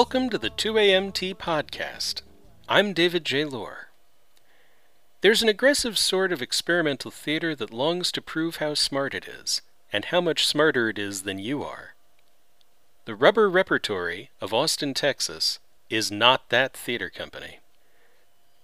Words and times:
Welcome 0.00 0.30
to 0.30 0.38
the 0.38 0.48
2AMT 0.48 1.36
podcast. 1.36 2.22
I'm 2.70 2.94
David 2.94 3.22
J. 3.22 3.44
Lohr. 3.44 3.88
There's 5.20 5.42
an 5.42 5.50
aggressive 5.50 5.98
sort 5.98 6.32
of 6.32 6.40
experimental 6.40 7.10
theater 7.10 7.54
that 7.54 7.70
longs 7.70 8.10
to 8.12 8.22
prove 8.22 8.56
how 8.56 8.72
smart 8.72 9.12
it 9.12 9.28
is, 9.28 9.60
and 9.92 10.06
how 10.06 10.22
much 10.22 10.46
smarter 10.46 10.88
it 10.88 10.98
is 10.98 11.24
than 11.24 11.38
you 11.38 11.62
are. 11.62 11.96
The 13.04 13.14
Rubber 13.14 13.50
Repertory 13.50 14.30
of 14.40 14.54
Austin, 14.54 14.94
Texas, 14.94 15.58
is 15.90 16.10
not 16.10 16.48
that 16.48 16.74
theater 16.74 17.10
company. 17.10 17.58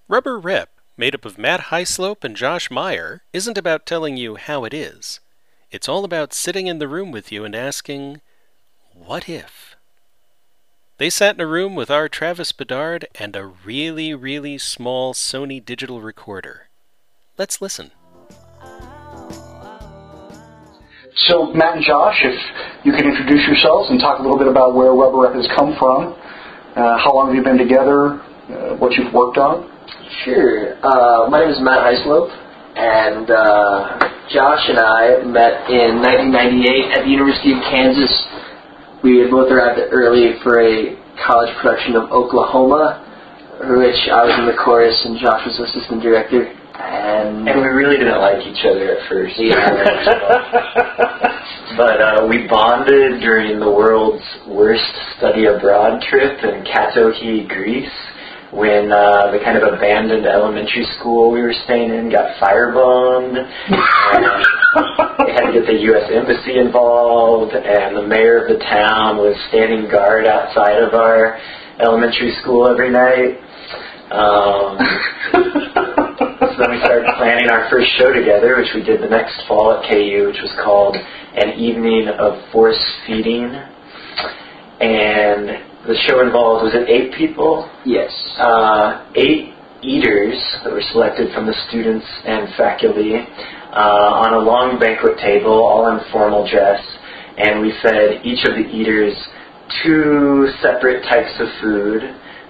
Rubber 0.09 0.39
Rep, 0.39 0.71
made 0.97 1.15
up 1.15 1.27
of 1.27 1.37
Matt 1.37 1.65
Hislope 1.65 2.25
and 2.25 2.35
Josh 2.35 2.71
Meyer, 2.71 3.25
isn't 3.35 3.59
about 3.59 3.85
telling 3.85 4.16
you 4.16 4.37
how 4.37 4.65
it 4.65 4.73
is. 4.73 5.21
It's 5.71 5.87
all 5.87 6.07
about 6.07 6.33
sitting 6.33 6.66
in 6.66 6.79
the 6.79 6.89
room 6.89 7.13
with 7.13 7.30
you 7.30 7.45
and 7.45 7.55
asking, 7.55 8.23
What 8.95 9.29
if? 9.29 9.66
They 10.99 11.11
sat 11.11 11.35
in 11.35 11.43
a 11.43 11.47
room 11.47 11.75
with 11.75 11.91
our 11.91 12.09
Travis 12.09 12.53
Bedard 12.53 13.07
and 13.17 13.37
a 13.37 13.45
really, 13.45 14.15
really 14.15 14.57
small 14.57 15.13
Sony 15.13 15.63
digital 15.63 16.01
recorder. 16.01 16.69
Let's 17.37 17.61
listen. 17.61 17.91
So, 21.29 21.53
Matt 21.53 21.77
and 21.77 21.85
Josh, 21.85 22.17
if 22.25 22.35
you 22.85 22.93
could 22.93 23.05
introduce 23.05 23.47
yourselves 23.47 23.91
and 23.91 24.01
talk 24.01 24.21
a 24.21 24.23
little 24.23 24.39
bit 24.39 24.49
about 24.49 24.75
where 24.75 24.93
Rubber 24.93 25.21
Rep 25.21 25.35
has 25.35 25.47
come 25.55 25.77
from, 25.79 26.17
uh, 26.77 26.97
how 26.97 27.13
long 27.13 27.29
have 27.29 27.37
you 27.37 27.45
been 27.45 27.59
together, 27.59 28.16
uh, 28.49 28.77
what 28.81 28.93
you've 28.97 29.13
worked 29.13 29.37
on? 29.37 29.69
Sure. 30.25 30.81
Uh, 30.81 31.29
my 31.29 31.41
name 31.41 31.53
is 31.53 31.60
Matt 31.60 31.93
Hislope, 31.93 32.33
and 32.77 33.29
uh, 33.29 34.01
Josh 34.33 34.65
and 34.73 34.81
I 34.81 35.21
met 35.29 35.69
in 35.69 36.01
1998 36.01 36.97
at 36.97 37.05
the 37.05 37.10
University 37.13 37.53
of 37.53 37.60
Kansas. 37.69 38.13
We 39.07 39.23
had 39.23 39.30
both 39.30 39.46
arrived 39.52 39.79
early 39.95 40.35
for 40.43 40.59
a 40.59 40.99
college 41.23 41.54
production 41.62 41.95
of 41.95 42.10
Oklahoma, 42.10 43.07
which 43.79 44.02
I 44.10 44.26
was 44.26 44.35
in 44.35 44.51
the 44.51 44.59
chorus 44.59 44.98
and 45.07 45.15
Josh 45.23 45.46
was 45.46 45.54
assistant 45.63 46.02
director. 46.02 46.43
And, 46.43 47.46
And 47.46 47.63
we 47.63 47.71
really 47.71 48.02
didn't 48.02 48.18
like 48.18 48.43
each 48.43 48.66
other 48.66 48.98
at 48.98 49.07
first. 49.07 49.38
Yeah. 49.38 49.63
but 51.79 52.02
uh, 52.02 52.26
we 52.26 52.51
bonded 52.51 53.23
during 53.23 53.60
the 53.60 53.71
world's 53.71 54.26
worst 54.51 54.90
study 55.16 55.46
abroad 55.46 56.02
trip 56.10 56.43
in 56.43 56.66
Katohi, 56.66 57.46
Greece, 57.46 57.95
when 58.52 58.93
uh, 58.93 59.30
the 59.33 59.41
kind 59.43 59.59
of 59.59 59.75
abandoned 59.75 60.27
elementary 60.27 60.87
school 60.99 61.30
we 61.30 61.43
were 61.43 61.55
staying 61.65 61.91
in 61.91 62.11
got 62.11 62.37
firebombed. 62.41 63.37
and 63.37 64.25
they 65.27 65.33
had 65.33 65.47
to 65.47 65.53
get 65.53 65.66
the 65.66 65.81
U.S. 65.91 66.11
Embassy 66.12 66.59
involved, 66.59 67.55
and 67.55 67.97
the 67.97 68.06
mayor 68.06 68.47
of 68.47 68.49
the 68.49 68.59
town 68.65 69.16
was 69.19 69.34
standing 69.49 69.91
guard 69.91 70.27
outside 70.27 70.83
of 70.83 70.94
our 70.94 71.38
elementary 71.81 72.33
school 72.43 72.69
every 72.69 72.91
night. 72.91 73.43
Um, 74.06 74.78
so 75.34 76.62
then 76.62 76.71
we 76.71 76.78
started 76.78 77.10
planning 77.19 77.50
our 77.50 77.69
first 77.69 77.91
show 77.99 78.12
together, 78.12 78.56
which 78.56 78.71
we 78.75 78.83
did 78.83 79.03
the 79.03 79.09
next 79.09 79.43
fall 79.49 79.72
at 79.72 79.88
KU, 79.91 80.31
which 80.31 80.41
was 80.41 80.55
called 80.62 80.97
An 80.97 81.59
Evening 81.59 82.09
of 82.09 82.38
Force 82.53 82.78
Feeding. 83.06 83.50
And 84.78 85.66
the 85.87 85.97
show 86.06 86.20
involved, 86.20 86.65
was 86.65 86.75
it 86.75 86.88
eight 86.88 87.15
people? 87.15 87.70
yes. 87.84 88.10
Uh, 88.38 89.06
eight 89.15 89.54
eaters 89.82 90.34
that 90.65 90.72
were 90.72 90.82
selected 90.92 91.32
from 91.32 91.47
the 91.47 91.54
students 91.69 92.04
and 92.24 92.48
faculty 92.56 93.14
uh, 93.14 94.25
on 94.26 94.34
a 94.34 94.38
long 94.42 94.78
banquet 94.80 95.19
table, 95.19 95.52
all 95.62 95.86
in 95.94 96.00
formal 96.10 96.48
dress. 96.48 96.80
And 97.38 97.60
we 97.60 97.70
fed 97.84 98.25
each 98.25 98.42
of 98.48 98.56
the 98.56 98.64
eaters 98.66 99.14
two 99.84 100.48
separate 100.62 101.02
types 101.04 101.34
of 101.38 101.46
food. 101.60 102.02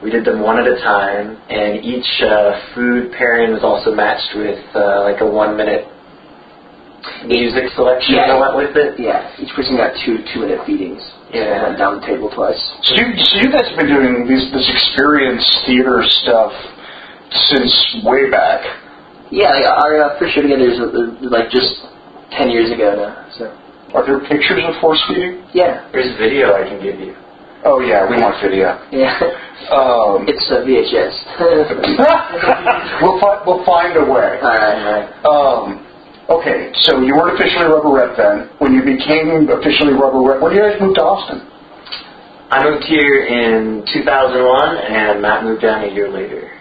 We 0.03 0.11
did 0.11 0.25
them 0.25 0.41
one 0.41 0.61
at 0.61 0.67
a 0.69 0.77
time, 0.81 1.37
and 1.51 1.85
each 1.85 2.07
uh, 2.23 2.75
food 2.75 3.13
pairing 3.19 3.53
was 3.53 3.65
also 3.65 3.93
matched 3.95 4.33
with 4.37 4.61
uh, 4.77 5.03
like 5.03 5.21
a 5.21 5.27
one 5.27 5.57
minute 5.57 5.89
music 7.27 7.73
selection 7.75 8.15
Yeah. 8.15 8.29
that 8.29 8.39
went 8.39 8.57
with 8.57 8.77
it. 8.77 9.01
Yeah, 9.01 9.29
each 9.41 9.51
person 9.57 9.77
got 9.77 9.93
two 10.05 10.23
two-minute 10.33 10.65
feedings. 10.67 11.03
Yeah. 11.35 11.43
And 11.43 11.63
went 11.75 11.79
down 11.79 12.01
the 12.01 12.07
table 12.07 12.31
twice. 12.31 12.59
So 12.87 12.95
you, 12.95 13.05
so 13.19 13.35
you 13.43 13.51
guys 13.51 13.67
have 13.69 13.79
been 13.79 13.91
doing 13.91 14.27
these, 14.31 14.47
this 14.55 14.69
experience 14.71 15.43
theater 15.67 16.03
stuff 16.23 16.53
since 17.51 17.73
way 18.07 18.31
back. 18.31 18.63
Yeah, 19.31 19.51
like 19.51 19.67
our 19.67 19.93
uh, 20.07 20.19
first 20.19 20.35
show 20.35 20.43
together 20.43 20.71
is 20.71 20.79
uh, 20.79 21.27
like 21.35 21.51
just 21.51 21.83
10 22.39 22.51
years 22.51 22.71
ago 22.71 22.95
now. 22.95 23.27
So, 23.35 23.51
Are 23.95 24.07
there 24.07 24.21
pictures 24.31 24.63
of 24.63 24.79
force 24.81 25.03
feeding? 25.09 25.43
yeah. 25.53 25.91
There's 25.91 26.15
video 26.19 26.55
I 26.55 26.63
can 26.69 26.79
give 26.83 27.01
you. 27.01 27.15
Oh 27.67 27.81
yeah, 27.83 28.07
we 28.07 28.23
want 28.23 28.39
video. 28.39 28.79
Yeah. 28.95 29.19
Um, 29.75 30.23
It's 30.31 30.47
a 30.55 30.63
VHS. 30.63 31.15
we'll, 33.03 33.19
fi- 33.19 33.43
we'll 33.47 33.65
find 33.67 33.97
a 33.99 34.05
way. 34.07 34.39
alright, 34.39 34.79
alright. 34.79 35.11
Um, 35.27 35.83
okay, 36.29 36.73
so 36.87 37.01
you 37.01 37.15
weren't 37.15 37.39
officially 37.39 37.67
Rubber 37.67 37.93
Rep 37.93 38.17
then. 38.17 38.51
When 38.59 38.73
you 38.75 38.83
became 38.83 39.49
officially 39.49 39.95
Rubber 39.95 40.23
Rep, 40.23 40.41
when 40.41 40.53
did 40.53 40.63
you 40.63 40.71
guys 40.71 40.81
move 40.81 40.95
to 40.97 41.03
Austin? 41.03 41.41
I 42.51 42.63
moved 42.63 42.85
here 42.85 43.27
in 43.27 43.85
2001, 43.93 44.77
and 44.77 45.23
Matt 45.23 45.45
moved 45.45 45.63
down 45.63 45.83
a 45.83 45.93
year 45.93 46.09
later. 46.09 46.53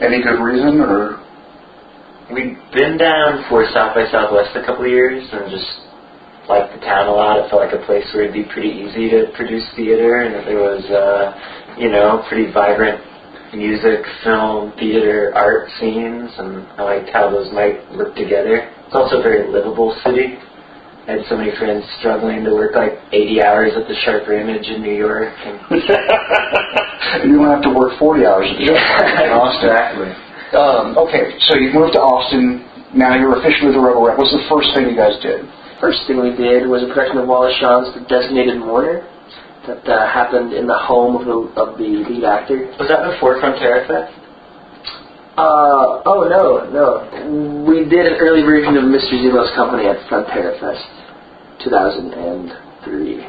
Any 0.00 0.22
good 0.22 0.40
reason, 0.40 0.80
or 0.80 1.20
We'd 2.30 2.54
been 2.70 2.94
down 2.96 3.42
for 3.50 3.66
South 3.74 3.98
by 3.98 4.06
Southwest 4.06 4.54
a 4.54 4.62
couple 4.62 4.86
of 4.86 4.90
years 4.90 5.18
and 5.32 5.50
just 5.50 5.66
liked 6.46 6.70
the 6.70 6.78
town 6.78 7.08
a 7.08 7.10
lot. 7.10 7.42
It 7.42 7.50
felt 7.50 7.58
like 7.58 7.74
a 7.74 7.84
place 7.84 8.06
where 8.14 8.22
it'd 8.22 8.34
be 8.34 8.46
pretty 8.46 8.70
easy 8.70 9.10
to 9.10 9.34
produce 9.34 9.66
theater 9.74 10.22
and 10.22 10.38
that 10.38 10.46
there 10.46 10.62
was, 10.62 10.86
uh, 10.94 11.34
you 11.74 11.90
know, 11.90 12.22
pretty 12.30 12.46
vibrant 12.54 13.02
music, 13.52 14.06
film, 14.22 14.72
theater, 14.78 15.32
art 15.34 15.68
scenes, 15.78 16.30
and 16.38 16.66
I 16.78 16.82
liked 16.82 17.10
how 17.10 17.30
those 17.30 17.52
might 17.52 17.82
work 17.96 18.14
together. 18.14 18.70
It's 18.86 18.94
also 18.94 19.18
a 19.18 19.22
very 19.22 19.50
livable 19.50 19.94
city. 20.04 20.38
I 21.08 21.18
had 21.18 21.26
so 21.26 21.36
many 21.36 21.50
friends 21.58 21.82
struggling 21.98 22.44
to 22.44 22.54
work 22.54 22.78
like 22.78 22.94
80 23.10 23.42
hours 23.42 23.72
at 23.74 23.88
the 23.88 23.96
Sharper 24.06 24.38
Image 24.38 24.70
in 24.70 24.82
New 24.82 24.94
York. 24.94 25.34
And 25.42 25.58
you 27.26 27.34
don't 27.34 27.50
have 27.50 27.66
to 27.66 27.74
work 27.74 27.98
40 27.98 28.26
hours 28.26 28.46
a 28.46 28.54
day 28.54 28.70
in 28.70 29.30
Austin? 29.34 29.74
exactly. 29.74 30.10
Um, 30.54 30.98
okay, 30.98 31.34
so 31.50 31.58
you 31.58 31.74
moved 31.74 31.94
to 31.98 32.02
Austin. 32.02 32.62
Now 32.94 33.18
you're 33.18 33.34
officially 33.38 33.74
the 33.74 33.82
Rubber 33.82 34.14
Rep. 34.14 34.18
What's 34.18 34.30
the 34.30 34.46
first 34.46 34.70
thing 34.74 34.86
you 34.90 34.98
guys 34.98 35.18
did? 35.22 35.46
First 35.82 36.06
thing 36.06 36.22
we 36.22 36.36
did 36.36 36.68
was 36.70 36.86
a 36.86 36.90
production 36.92 37.18
of 37.18 37.26
Wallace 37.26 37.56
Shawn's 37.58 37.90
The 37.94 38.06
Designated 38.06 38.62
Mourner 38.62 39.09
that 39.70 39.86
uh, 39.86 40.10
happened 40.10 40.52
in 40.52 40.66
the 40.66 40.78
home 40.78 41.14
of 41.16 41.24
the, 41.26 41.38
of 41.60 41.78
the 41.78 42.02
lead 42.02 42.24
actor. 42.24 42.66
Was 42.78 42.88
that 42.90 43.06
before 43.06 43.38
Frontera 43.38 43.86
Fest? 43.86 44.10
Uh, 45.38 46.02
oh 46.04 46.26
no, 46.26 46.66
no. 46.74 47.06
We 47.64 47.86
did 47.88 48.06
an 48.06 48.18
early 48.18 48.42
version 48.42 48.76
of 48.76 48.84
Mr. 48.84 49.14
Zelo's 49.22 49.54
Company 49.54 49.86
at 49.86 49.96
Frontera 50.10 50.58
Fest, 50.58 50.90
2003. 51.64 53.26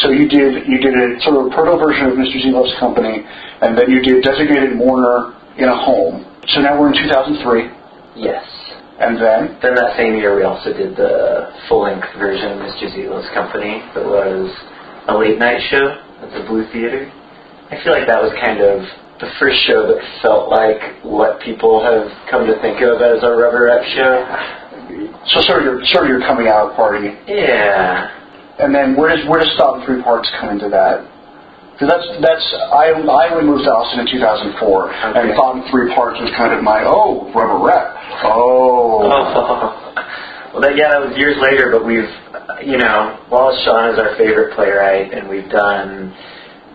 So 0.00 0.08
you 0.10 0.26
did 0.28 0.66
you 0.66 0.78
did 0.78 0.94
a 0.94 1.20
sort 1.20 1.36
of 1.36 1.46
a 1.46 1.54
proto 1.54 1.76
version 1.76 2.06
of 2.06 2.14
Mr. 2.16 2.40
Zelo's 2.42 2.72
Company, 2.80 3.22
and 3.60 3.76
then 3.76 3.90
you 3.90 4.00
did 4.02 4.24
Designated 4.24 4.76
Mourner 4.76 5.34
in 5.58 5.68
a 5.68 5.76
home. 5.76 6.24
So 6.48 6.60
now 6.60 6.80
we're 6.80 6.88
in 6.88 6.98
2003, 7.04 7.68
Yes. 8.16 8.42
and 8.98 9.20
then 9.20 9.58
Then 9.62 9.74
that 9.74 9.96
same 9.96 10.16
year, 10.16 10.34
we 10.34 10.42
also 10.42 10.72
did 10.72 10.96
the 10.96 11.52
full-length 11.68 12.08
version 12.18 12.52
of 12.56 12.58
Mr. 12.64 12.88
Zelo's 12.94 13.28
Company 13.34 13.82
that 13.94 14.02
was 14.04 14.48
a 15.08 15.14
late-night 15.16 15.60
show 15.70 15.86
at 16.22 16.30
the 16.32 16.44
Blue 16.48 16.64
Theater. 16.72 17.10
I 17.70 17.78
feel 17.82 17.92
like 17.92 18.06
that 18.06 18.20
was 18.22 18.32
kind 18.42 18.60
of 18.60 18.82
the 19.20 19.30
first 19.38 19.56
show 19.66 19.86
that 19.86 20.00
felt 20.22 20.48
like 20.50 20.80
what 21.04 21.40
people 21.40 21.82
have 21.84 22.08
come 22.30 22.46
to 22.46 22.56
think 22.60 22.80
of 22.82 23.00
as 23.00 23.22
a 23.22 23.30
rubber 23.30 23.68
rep 23.68 23.84
show. 23.94 24.12
so 25.28 25.40
sort 25.46 25.60
of 25.60 25.64
your 25.64 25.78
sort 25.92 26.04
of 26.04 26.10
your 26.10 26.20
coming 26.26 26.48
out 26.48 26.74
party, 26.74 27.14
Yeah. 27.28 28.10
and 28.58 28.74
then 28.74 28.96
where 28.96 29.14
does 29.14 29.24
where 29.28 29.40
does 29.40 29.52
Thought 29.56 29.80
in 29.80 29.86
Three 29.86 30.02
Parts 30.02 30.28
come 30.40 30.50
into 30.50 30.68
that? 30.70 31.04
Because 31.76 31.88
that's 31.94 32.08
that's 32.20 32.46
I 32.72 32.90
I 32.96 33.28
only 33.32 33.44
moved 33.44 33.64
to 33.64 33.72
Austin 33.72 34.00
in 34.00 34.06
2004, 34.08 34.90
and 34.92 35.16
Okay. 35.16 35.36
Thought 35.36 35.56
in 35.56 35.62
Three 35.70 35.94
Parts 35.94 36.18
was 36.20 36.32
kind 36.36 36.52
of 36.52 36.64
my 36.64 36.82
oh 36.84 37.30
Rubber 37.32 37.60
Rep. 37.64 37.96
Oh. 38.24 39.04
oh. 39.04 39.76
well, 40.52 40.62
that, 40.62 40.74
yeah, 40.74 40.90
that 40.90 41.00
was 41.00 41.14
years 41.14 41.38
later, 41.38 41.70
but 41.70 41.86
we've, 41.86 42.10
you 42.66 42.74
know, 42.74 43.22
Wallace 43.30 43.62
Shawn 43.62 43.94
is 43.94 43.98
our 44.02 44.18
favorite 44.18 44.54
playwright, 44.58 45.14
and 45.14 45.30
we've 45.30 45.46
done 45.46 46.10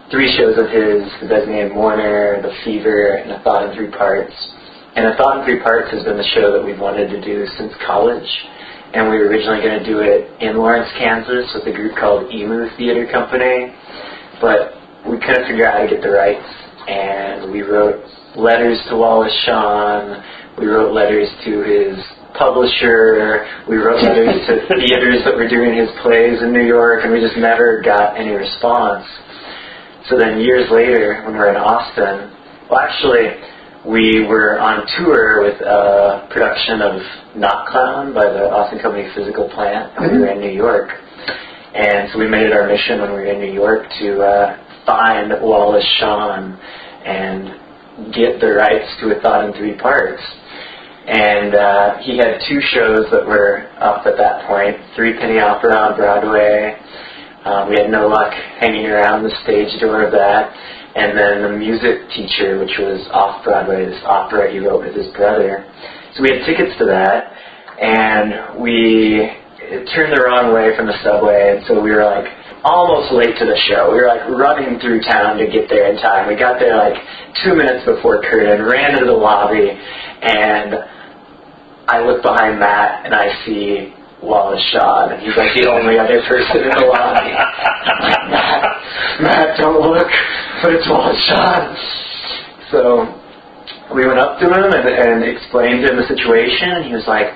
three 0.08 0.32
shows 0.40 0.56
of 0.56 0.72
his, 0.72 1.04
The 1.20 1.28
Designated 1.28 1.76
Mourner, 1.76 2.40
The 2.40 2.56
Fever, 2.64 3.20
and 3.20 3.36
A 3.36 3.44
Thought 3.44 3.68
in 3.68 3.76
Three 3.76 3.92
Parts. 3.92 4.32
And 4.96 5.12
A 5.12 5.18
Thought 5.20 5.40
in 5.40 5.46
Three 5.46 5.60
Parts 5.60 5.92
has 5.92 6.08
been 6.08 6.16
the 6.16 6.32
show 6.40 6.56
that 6.56 6.64
we've 6.64 6.80
wanted 6.80 7.12
to 7.12 7.20
do 7.20 7.44
since 7.60 7.76
college. 7.84 8.28
And 8.96 9.12
we 9.12 9.20
were 9.20 9.28
originally 9.28 9.60
going 9.60 9.84
to 9.84 9.86
do 9.86 10.00
it 10.00 10.32
in 10.40 10.56
Lawrence, 10.56 10.88
Kansas 10.96 11.52
with 11.52 11.68
a 11.68 11.76
group 11.76 12.00
called 12.00 12.32
Emu 12.32 12.72
Theater 12.80 13.04
Company. 13.12 13.76
But 14.40 14.80
we 15.04 15.20
couldn't 15.20 15.52
figure 15.52 15.68
out 15.68 15.76
how 15.76 15.84
to 15.84 15.92
get 15.92 16.00
the 16.00 16.16
rights. 16.16 16.48
And 16.88 17.52
we 17.52 17.60
wrote 17.60 18.00
letters 18.40 18.80
to 18.88 18.96
Wallace 18.96 19.36
Shawn. 19.44 20.24
We 20.56 20.68
wrote 20.68 20.96
letters 20.96 21.28
to 21.44 21.52
his 21.60 22.00
publisher. 22.38 23.46
We 23.68 23.78
wrote 23.78 24.04
letters 24.04 24.36
to 24.48 24.54
theaters 24.70 25.24
that 25.26 25.36
were 25.36 25.48
doing 25.48 25.78
his 25.78 25.90
plays 26.02 26.42
in 26.42 26.52
New 26.54 26.66
York, 26.66 27.04
and 27.04 27.12
we 27.12 27.20
just 27.20 27.38
never 27.38 27.82
got 27.82 28.18
any 28.18 28.32
response. 28.32 29.06
So 30.10 30.18
then 30.18 30.40
years 30.40 30.70
later, 30.70 31.24
when 31.26 31.34
we 31.34 31.40
were 31.40 31.50
in 31.50 31.58
Austin, 31.58 32.32
well, 32.70 32.80
actually, 32.80 33.34
we 33.86 34.26
were 34.26 34.60
on 34.60 34.86
tour 34.98 35.44
with 35.44 35.62
a 35.62 36.28
production 36.30 36.82
of 36.82 37.02
Not 37.38 37.68
Clown 37.70 38.14
by 38.14 38.26
the 38.26 38.50
Austin 38.50 38.80
Company 38.80 39.10
Physical 39.16 39.50
Plant, 39.50 39.94
and 39.98 40.12
we 40.12 40.18
were 40.20 40.32
in 40.34 40.42
New 40.42 40.54
York. 40.54 40.90
And 41.76 42.10
so 42.12 42.20
we 42.20 42.28
made 42.28 42.46
it 42.46 42.54
our 42.54 42.68
mission 42.68 43.02
when 43.02 43.12
we 43.14 43.20
were 43.22 43.32
in 43.32 43.40
New 43.40 43.54
York 43.54 43.86
to 44.00 44.22
uh, 44.22 44.86
find 44.86 45.34
Wallace 45.42 45.86
Shawn 46.00 46.58
and 47.06 48.14
get 48.14 48.40
the 48.40 48.54
rights 48.54 48.90
to 49.02 49.18
a 49.18 49.22
thought 49.22 49.46
in 49.46 49.54
three 49.54 49.78
parts. 49.78 50.22
And 51.06 51.54
uh, 51.54 51.98
he 52.02 52.18
had 52.18 52.42
two 52.50 52.60
shows 52.74 53.06
that 53.12 53.26
were 53.28 53.70
up 53.78 54.06
at 54.08 54.18
that 54.18 54.48
point, 54.48 54.76
Three 54.96 55.14
Penny 55.14 55.40
Opera 55.40 55.78
on 55.78 55.98
Broadway. 55.98 56.78
Um, 57.46 57.70
we 57.70 57.78
had 57.78 57.92
no 57.92 58.08
luck 58.08 58.34
hanging 58.58 58.88
around 58.88 59.22
the 59.22 59.30
stage 59.44 59.80
door 59.80 60.02
of 60.02 60.12
that. 60.14 60.50
And 60.96 61.16
then 61.18 61.44
The 61.44 61.54
Music 61.58 62.10
Teacher, 62.10 62.58
which 62.58 62.74
was 62.80 63.06
off 63.12 63.44
Broadway, 63.44 63.86
this 63.86 64.02
opera 64.04 64.52
he 64.52 64.58
wrote 64.60 64.82
with 64.82 64.96
his 64.96 65.14
brother. 65.14 65.70
So 66.16 66.24
we 66.24 66.32
had 66.32 66.48
tickets 66.48 66.72
to 66.80 66.86
that, 66.88 67.36
and 67.78 68.64
we 68.64 69.30
turned 69.94 70.16
the 70.16 70.24
wrong 70.24 70.56
way 70.56 70.72
from 70.78 70.88
the 70.88 70.96
subway, 71.04 71.58
and 71.58 71.68
so 71.68 71.84
we 71.84 71.92
were 71.92 72.08
like 72.08 72.26
almost 72.64 73.12
late 73.14 73.36
to 73.38 73.46
the 73.46 73.60
show. 73.68 73.92
We 73.92 74.00
were 74.00 74.08
like 74.08 74.24
running 74.32 74.80
through 74.80 75.04
town 75.04 75.38
to 75.38 75.46
get 75.52 75.68
there 75.70 75.92
in 75.92 76.02
time. 76.02 76.32
We 76.32 76.40
got 76.40 76.58
there 76.58 76.80
like 76.80 76.98
two 77.44 77.54
minutes 77.54 77.84
before 77.86 78.24
curtain, 78.24 78.64
ran 78.66 78.96
into 78.96 79.06
the 79.06 79.20
lobby, 79.20 79.70
and 79.70 80.95
I 81.88 82.02
look 82.02 82.24
behind 82.24 82.60
Matt 82.60 83.06
and 83.06 83.14
I 83.14 83.30
see 83.46 83.94
Wallace 84.24 84.64
Shawn, 84.74 85.14
and 85.14 85.22
he's 85.22 85.38
like 85.38 85.54
the 85.54 85.70
only 85.70 86.00
other 86.00 86.22
person 86.28 86.66
in 86.66 86.70
the 86.74 86.86
lobby. 86.90 87.30
Matt, 88.34 89.22
Matt, 89.22 89.58
don't 89.60 89.80
look, 89.80 90.08
but 90.64 90.74
it's 90.74 90.88
Wallace 90.90 91.22
Shawn. 91.30 91.78
So 92.72 93.06
we 93.94 94.08
went 94.08 94.18
up 94.18 94.40
to 94.40 94.46
him 94.50 94.74
and, 94.74 94.88
and 94.90 95.24
explained 95.24 95.86
to 95.86 95.94
him 95.94 95.98
the 96.02 96.08
situation, 96.10 96.70
and 96.82 96.86
he 96.86 96.94
was 96.94 97.06
like, 97.08 97.28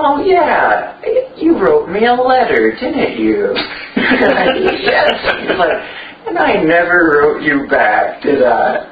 Oh 0.00 0.22
yeah, 0.22 0.94
you 1.36 1.58
wrote 1.58 1.88
me 1.88 2.06
a 2.06 2.14
letter, 2.14 2.70
didn't 2.70 3.18
you? 3.18 3.50
yes. 3.96 5.10
He's 5.42 5.58
like, 5.58 5.74
and 6.26 6.38
I 6.38 6.62
never 6.62 7.18
wrote 7.18 7.42
you 7.42 7.66
back, 7.68 8.22
did 8.22 8.42
I? 8.42 8.86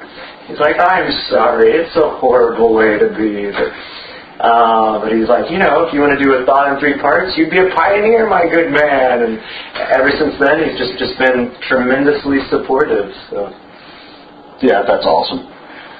He's 0.47 0.59
like, 0.59 0.75
I'm 0.79 1.11
sorry, 1.29 1.71
it's 1.71 1.95
a 1.95 2.09
horrible 2.19 2.73
way 2.73 2.99
to 2.99 3.07
be. 3.15 3.51
But, 3.51 3.71
uh, 4.37 5.01
but 5.01 5.09
he's 5.13 5.25
like, 5.27 5.49
you 5.49 5.57
know, 5.57 5.85
if 5.85 5.93
you 5.93 5.99
want 5.99 6.13
to 6.13 6.21
do 6.21 6.37
a 6.37 6.45
thought 6.45 6.69
in 6.69 6.77
three 6.77 7.01
parts, 7.01 7.33
you'd 7.37 7.49
be 7.49 7.57
a 7.57 7.73
pioneer, 7.73 8.29
my 8.29 8.45
good 8.45 8.69
man. 8.69 9.25
And 9.25 9.33
ever 9.93 10.13
since 10.13 10.37
then, 10.37 10.61
he's 10.61 10.77
just 10.77 10.93
just 11.01 11.17
been 11.17 11.57
tremendously 11.65 12.45
supportive. 12.53 13.09
So, 13.33 13.49
Yeah, 14.61 14.85
that's 14.85 15.05
awesome. 15.05 15.49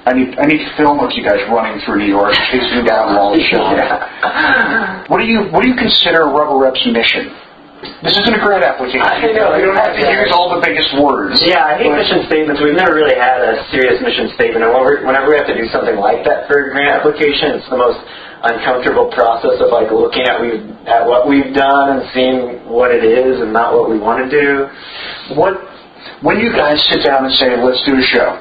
I 0.07 0.13
need 0.13 0.37
I 0.39 0.45
need 0.47 0.63
film 0.77 1.01
with 1.03 1.17
you 1.17 1.25
guys 1.25 1.41
running 1.51 1.83
through 1.83 1.99
New 1.99 2.13
York, 2.13 2.31
chasing 2.53 2.85
down 2.85 3.11
Wallace 3.17 3.43
Shawn. 3.49 3.75
What 5.09 5.19
do 5.19 5.27
you 5.27 5.49
what 5.51 5.65
do 5.65 5.67
you 5.67 5.75
consider 5.75 6.29
Rubber 6.31 6.61
Rep's 6.61 6.79
mission? 6.87 7.33
This 8.01 8.17
isn't 8.17 8.33
a 8.33 8.41
grant 8.41 8.65
application. 8.65 9.05
I 9.05 9.21
know, 9.37 9.53
you 9.53 9.69
don't 9.69 9.77
have 9.77 9.93
to 9.93 10.01
yeah. 10.01 10.25
use 10.25 10.33
all 10.33 10.49
the 10.49 10.65
biggest 10.65 10.97
words. 10.97 11.37
Yeah, 11.45 11.61
I 11.61 11.77
hate 11.77 11.93
mission 11.93 12.25
statements. 12.25 12.57
We've 12.57 12.73
never 12.73 12.97
really 12.97 13.13
had 13.13 13.37
a 13.37 13.69
serious 13.69 14.01
mission 14.01 14.33
statement, 14.33 14.65
and 14.65 14.73
whenever, 14.73 15.05
whenever 15.05 15.29
we 15.29 15.37
have 15.37 15.45
to 15.45 15.53
do 15.53 15.69
something 15.69 15.93
like 15.93 16.25
that 16.25 16.49
for 16.49 16.57
a 16.57 16.73
grant 16.73 16.89
application, 16.89 17.53
it's 17.53 17.69
the 17.69 17.77
most 17.77 18.01
uncomfortable 18.43 19.09
process 19.11 19.57
of 19.59 19.71
like 19.71 19.91
looking 19.91 20.23
at 20.23 20.39
we 20.41 20.61
at 20.85 21.05
what 21.05 21.27
we've 21.27 21.53
done 21.53 21.97
and 21.97 22.09
seeing 22.13 22.69
what 22.69 22.91
it 22.91 23.03
is 23.03 23.41
and 23.41 23.51
not 23.51 23.73
what 23.73 23.89
we 23.89 23.97
want 23.99 24.23
to 24.23 24.29
do. 24.29 24.67
What 25.35 25.57
when 26.21 26.39
you 26.39 26.51
guys 26.53 26.77
sit 26.89 27.03
down 27.05 27.25
and 27.25 27.33
say, 27.35 27.57
"Let's 27.61 27.81
do 27.85 27.97
a 27.97 28.01
show," 28.03 28.37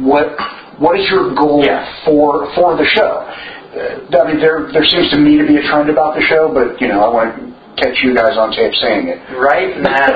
what 0.00 0.36
what 0.78 0.98
is 0.98 1.08
your 1.10 1.34
goal 1.34 1.62
Yeah. 1.64 1.84
for 2.04 2.46
for 2.54 2.76
the 2.76 2.84
show? 2.86 3.26
Uh, 3.68 4.18
I 4.20 4.24
mean, 4.32 4.40
there 4.40 4.68
there 4.72 4.84
seems 4.84 5.10
to 5.10 5.18
me 5.18 5.36
to 5.38 5.46
be 5.46 5.56
a 5.56 5.62
trend 5.68 5.90
about 5.90 6.14
the 6.14 6.22
show, 6.22 6.48
but 6.52 6.80
you 6.80 6.88
know, 6.88 7.04
I 7.04 7.08
want 7.08 7.36
to 7.36 7.42
catch 7.82 8.02
you 8.02 8.14
guys 8.14 8.36
on 8.38 8.50
tape 8.52 8.74
saying 8.80 9.08
it. 9.08 9.18
Right 9.36 9.78
now, 9.78 10.08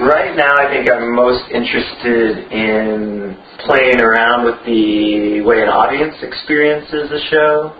right 0.00 0.34
now, 0.36 0.56
I 0.56 0.66
think 0.72 0.90
I'm 0.90 1.14
most 1.14 1.44
interested 1.50 2.50
in 2.50 3.36
playing 3.64 4.00
around 4.00 4.44
with 4.44 4.60
the 4.64 5.40
way 5.40 5.60
an 5.64 5.68
audience 5.68 6.16
experiences 6.20 7.10
a 7.10 7.20
show. 7.32 7.72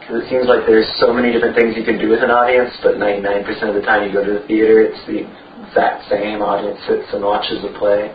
Because 0.00 0.22
it 0.22 0.28
seems 0.30 0.46
like 0.46 0.64
there's 0.66 0.86
so 1.02 1.12
many 1.12 1.32
different 1.32 1.56
things 1.58 1.74
you 1.76 1.84
can 1.84 1.98
do 1.98 2.08
with 2.08 2.22
an 2.22 2.30
audience, 2.30 2.70
but 2.82 2.94
99% 2.94 3.42
of 3.68 3.74
the 3.74 3.82
time 3.82 4.06
you 4.06 4.12
go 4.14 4.22
to 4.22 4.38
the 4.38 4.44
theater, 4.46 4.80
it's 4.80 5.02
the 5.04 5.26
exact 5.66 6.08
same 6.08 6.40
audience 6.40 6.78
sits 6.86 7.10
and 7.10 7.26
watches 7.26 7.58
the 7.60 7.74
play. 7.74 8.14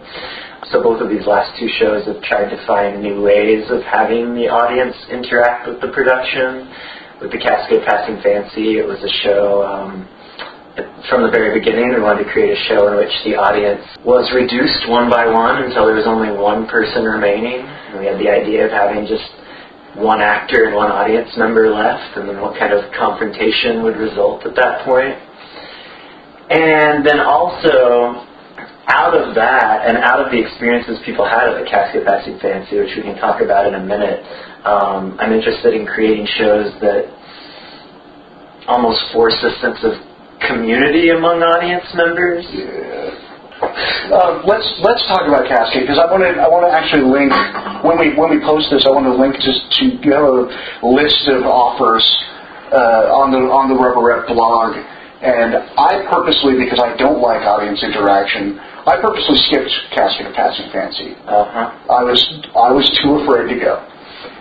So 0.71 0.81
both 0.81 1.03
of 1.03 1.11
these 1.11 1.27
last 1.27 1.51
two 1.59 1.67
shows 1.67 2.07
have 2.07 2.23
tried 2.23 2.47
to 2.47 2.59
find 2.65 3.03
new 3.03 3.21
ways 3.21 3.67
of 3.67 3.83
having 3.83 4.33
the 4.33 4.47
audience 4.47 4.95
interact 5.11 5.67
with 5.67 5.81
the 5.83 5.91
production. 5.91 6.71
With 7.19 7.29
the 7.29 7.37
Casket 7.37 7.85
Passing 7.85 8.17
Fancy, 8.23 8.79
it 8.79 8.87
was 8.87 8.97
a 9.03 9.11
show 9.21 9.61
um, 9.61 10.07
from 11.09 11.23
the 11.23 11.31
very 11.31 11.57
beginning. 11.59 11.89
We 11.91 12.01
wanted 12.01 12.23
to 12.23 12.31
create 12.31 12.55
a 12.55 12.61
show 12.67 12.87
in 12.87 12.95
which 12.95 13.11
the 13.25 13.35
audience 13.35 13.83
was 14.05 14.31
reduced 14.31 14.87
one 14.87 15.09
by 15.09 15.27
one 15.27 15.63
until 15.63 15.85
there 15.85 15.95
was 15.95 16.07
only 16.07 16.31
one 16.31 16.67
person 16.67 17.03
remaining. 17.03 17.59
And 17.65 17.99
we 17.99 18.05
had 18.05 18.19
the 18.19 18.29
idea 18.29 18.65
of 18.65 18.71
having 18.71 19.05
just 19.05 19.27
one 19.99 20.21
actor 20.21 20.71
and 20.71 20.75
one 20.75 20.91
audience 20.91 21.29
member 21.35 21.67
left, 21.67 22.15
and 22.15 22.29
then 22.29 22.39
what 22.39 22.57
kind 22.57 22.71
of 22.71 22.87
confrontation 22.95 23.83
would 23.83 23.97
result 23.97 24.45
at 24.47 24.55
that 24.55 24.85
point. 24.87 25.19
And 26.51 27.03
then 27.03 27.19
also, 27.19 28.27
out 28.87 29.15
of 29.15 29.35
that, 29.35 29.87
and 29.87 29.97
out 29.99 30.23
of 30.23 30.31
the 30.31 30.39
experiences 30.39 30.99
people 31.03 31.27
had 31.27 31.51
at 31.51 31.59
the 31.59 31.67
Casket 31.67 32.05
Passing 32.05 32.39
Fancy, 32.39 32.79
which 32.79 32.95
we 32.95 33.03
can 33.03 33.15
talk 33.19 33.41
about 33.41 33.67
in 33.67 33.75
a 33.75 33.83
minute, 33.83 34.23
um, 34.63 35.19
I'm 35.19 35.33
interested 35.33 35.73
in 35.73 35.85
creating 35.85 36.27
shows 36.39 36.71
that 36.79 37.11
almost 38.67 38.99
force 39.11 39.35
a 39.43 39.51
sense 39.59 39.79
of 39.83 40.10
community 40.47 41.09
among 41.09 41.41
audience 41.43 41.85
members. 41.93 42.45
Uh, 43.61 44.41
let's 44.43 44.65
let's 44.81 45.05
talk 45.05 45.29
about 45.29 45.45
Casket 45.45 45.85
because 45.85 46.01
I 46.01 46.09
want 46.09 46.25
to 46.25 46.33
I 46.41 46.49
want 46.49 46.65
to 46.65 46.73
actually 46.73 47.05
link 47.05 47.29
when 47.85 48.01
we 48.01 48.17
when 48.17 48.33
we 48.33 48.41
post 48.41 48.73
this 48.73 48.89
I 48.89 48.91
want 48.91 49.05
to 49.05 49.13
link 49.13 49.37
to 49.37 49.51
to 49.53 49.83
you 50.01 50.11
have 50.17 50.25
a 50.25 50.89
list 50.89 51.29
of 51.29 51.45
offers 51.45 52.01
uh, 52.73 53.21
on 53.21 53.29
the 53.29 53.41
on 53.53 53.69
the 53.69 53.77
Rubber 53.77 54.01
Rep 54.01 54.25
blog 54.25 54.81
and 55.21 55.53
I 55.77 56.09
purposely 56.09 56.57
because 56.57 56.81
I 56.81 56.97
don't 56.97 57.21
like 57.21 57.45
audience 57.45 57.85
interaction 57.85 58.57
I 58.57 58.97
purposely 58.97 59.37
skipped 59.45 59.69
Casket 59.93 60.25
of 60.25 60.33
Passing 60.33 60.73
Fancy. 60.73 61.13
Uh-huh. 61.29 61.69
I 61.93 62.01
was 62.01 62.17
I 62.57 62.73
was 62.73 62.89
too 63.05 63.21
afraid 63.21 63.53
to 63.53 63.57
go. 63.61 63.77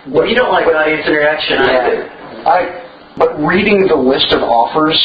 Well, 0.09 0.25
you 0.25 0.33
don't 0.33 0.49
like 0.49 0.65
with 0.65 0.73
audience 0.73 1.05
interaction 1.05 1.61
either. 1.61 2.09
I 2.49 2.89
but 3.21 3.37
reading 3.37 3.85
the 3.85 3.95
list 3.95 4.33
of 4.33 4.41
offers 4.41 4.97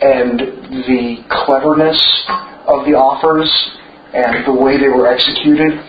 and 0.00 0.40
the 0.86 1.24
cleverness 1.30 2.00
of 2.66 2.84
the 2.84 2.92
offers 2.92 3.48
and 4.12 4.46
the 4.46 4.52
way 4.52 4.76
they 4.76 4.88
were 4.88 5.06
executed 5.06 5.80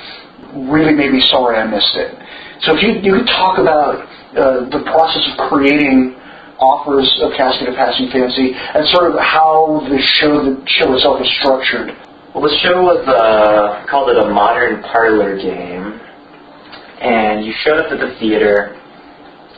really 0.70 0.94
made 0.94 1.12
me 1.12 1.22
sorry 1.22 1.58
I 1.58 1.66
missed 1.66 1.96
it. 1.96 2.16
So 2.62 2.76
if 2.76 2.82
you 2.82 2.98
you 3.04 3.20
could 3.20 3.28
talk 3.28 3.60
about 3.60 4.08
uh, 4.38 4.70
the 4.70 4.82
process 4.86 5.24
of 5.32 5.50
creating 5.50 6.16
offers 6.60 7.08
of 7.22 7.32
Casket 7.38 7.70
of 7.70 7.76
Passing 7.76 8.10
Fancy 8.12 8.54
and 8.54 8.88
sort 8.90 9.14
of 9.14 9.20
how 9.20 9.86
the 9.90 10.00
show 10.20 10.42
the 10.44 10.58
show 10.66 10.94
itself 10.94 11.22
is 11.22 11.30
structured. 11.40 11.94
Well, 12.34 12.44
the 12.44 12.58
show 12.62 12.82
was 12.84 13.02
uh, 13.08 13.86
called 13.90 14.10
it 14.10 14.18
a 14.18 14.30
modern 14.30 14.84
parlor 14.84 15.38
game, 15.38 15.98
and 17.02 17.46
you 17.46 17.54
showed 17.64 17.80
up 17.80 17.92
at 17.92 18.00
the 18.00 18.14
theater, 18.20 18.78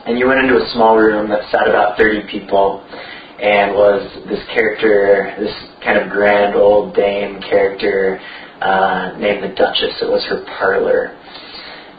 and 0.06 0.18
you 0.18 0.28
went 0.28 0.40
into 0.40 0.56
a 0.56 0.66
small 0.72 0.96
room 0.96 1.28
that 1.28 1.44
sat 1.50 1.68
about 1.68 1.98
30 1.98 2.28
people, 2.30 2.84
and 3.40 3.72
was 3.74 4.04
this 4.28 4.44
character, 4.52 5.34
this 5.40 5.54
kind 5.82 5.98
of 5.98 6.10
grand 6.10 6.54
old 6.54 6.94
dame 6.94 7.40
character 7.40 8.20
uh, 8.60 9.16
named 9.18 9.42
the 9.42 9.54
Duchess. 9.56 9.96
It 10.02 10.10
was 10.10 10.24
her 10.28 10.44
parlor. 10.58 11.16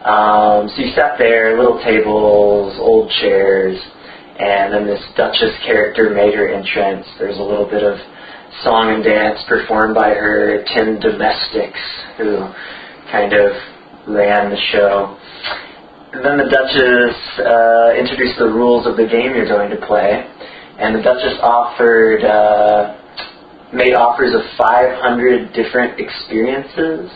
Um, 0.05 0.69
so 0.69 0.81
you 0.81 0.93
sat 0.93 1.17
there, 1.17 1.57
little 1.57 1.81
tables, 1.83 2.77
old 2.79 3.09
chairs, 3.21 3.77
and 4.39 4.73
then 4.73 4.85
this 4.85 5.01
Duchess 5.17 5.57
character 5.65 6.09
made 6.09 6.33
her 6.33 6.49
entrance. 6.49 7.05
There's 7.19 7.37
a 7.37 7.43
little 7.43 7.69
bit 7.69 7.83
of 7.83 7.97
song 8.63 8.93
and 8.93 9.03
dance 9.03 9.39
performed 9.47 9.95
by 9.95 10.09
her 10.09 10.63
ten 10.73 10.99
domestics 10.99 11.79
who 12.17 12.49
kind 13.11 13.33
of 13.33 13.51
ran 14.07 14.49
the 14.49 14.61
show. 14.71 15.17
And 16.13 16.25
then 16.25 16.37
the 16.37 16.49
Duchess 16.49 17.17
uh, 17.39 17.93
introduced 17.97 18.37
the 18.37 18.49
rules 18.49 18.85
of 18.85 18.97
the 18.97 19.07
game 19.07 19.33
you're 19.33 19.47
going 19.47 19.69
to 19.69 19.79
play, 19.85 20.27
and 20.81 20.95
the 20.97 21.01
Duchess 21.01 21.37
offered 21.41 22.25
uh, 22.25 22.97
made 23.73 23.93
offers 23.93 24.33
of 24.33 24.41
500 24.57 25.53
different 25.53 25.99
experiences, 25.99 27.09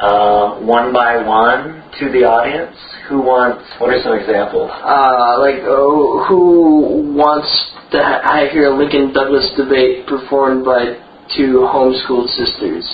uh, 0.00 0.58
one 0.64 0.92
by 0.92 1.20
one, 1.20 1.84
to 2.00 2.10
the 2.10 2.24
audience. 2.24 2.76
Who 3.08 3.20
wants? 3.20 3.64
What 3.78 3.92
are 3.92 4.00
some 4.02 4.16
examples? 4.16 4.70
Uh, 4.72 5.36
like, 5.40 5.60
oh, 5.68 6.24
who 6.28 7.12
wants 7.12 7.48
to 7.92 7.98
ha- 8.02 8.24
I 8.24 8.48
hear 8.52 8.72
a 8.72 8.76
Lincoln 8.76 9.12
Douglas 9.12 9.52
debate 9.56 10.06
performed 10.06 10.64
by 10.64 10.96
two 11.36 11.68
homeschooled 11.68 12.28
sisters. 12.36 12.84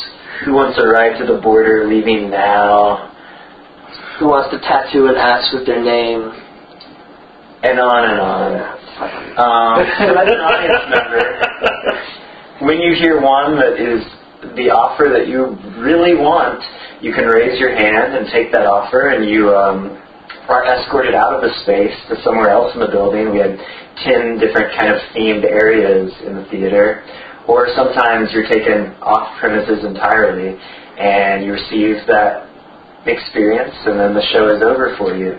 Who 0.45 0.55
wants 0.55 0.79
a 0.83 0.87
ride 0.87 1.19
to 1.19 1.27
the 1.27 1.41
border 1.41 1.87
leaving 1.87 2.31
now? 2.31 3.15
Who 4.19 4.27
wants 4.27 4.51
to 4.51 4.59
tattoo 4.59 5.07
an 5.07 5.15
ass 5.17 5.51
with 5.55 5.67
their 5.67 5.83
name? 5.83 6.31
And 7.63 7.81
on 7.81 8.11
and 8.11 8.21
on. 8.21 8.74
Um, 8.95 9.83
so 9.99 10.15
that's 10.15 10.31
an 10.31 10.43
audience 10.43 10.85
member. 10.95 11.21
When 12.63 12.79
you 12.81 12.95
hear 12.95 13.21
one 13.21 13.59
that 13.59 13.75
is 13.75 14.07
the 14.55 14.71
offer 14.71 15.11
that 15.11 15.27
you 15.27 15.59
really 15.83 16.15
want, 16.15 16.63
you 17.03 17.13
can 17.13 17.27
raise 17.27 17.59
your 17.59 17.75
hand 17.75 18.15
and 18.15 18.31
take 18.31 18.53
that 18.53 18.67
offer, 18.67 19.11
and 19.11 19.29
you 19.29 19.51
um, 19.51 19.99
are 20.49 20.63
escorted 20.65 21.15
out 21.15 21.35
of 21.35 21.43
the 21.43 21.51
space 21.67 21.95
to 22.09 22.23
somewhere 22.23 22.51
else 22.51 22.71
in 22.75 22.81
the 22.81 22.89
building. 22.89 23.33
We 23.35 23.43
had 23.43 23.59
ten 24.07 24.39
different 24.39 24.79
kind 24.79 24.95
of 24.95 25.03
themed 25.11 25.43
areas 25.43 26.13
in 26.23 26.37
the 26.37 26.47
theater, 26.51 27.03
or 27.49 27.67
sometimes 27.75 28.31
you're 28.31 28.47
taken 28.47 28.95
off 29.03 29.35
premises 29.41 29.83
entirely, 29.85 30.55
and 31.01 31.45
you 31.45 31.53
receive 31.53 32.07
that 32.07 32.47
experience, 33.11 33.75
and 33.91 33.99
then 33.99 34.15
the 34.15 34.25
show 34.31 34.55
is 34.55 34.63
over 34.63 34.95
for 34.97 35.17
you. 35.17 35.35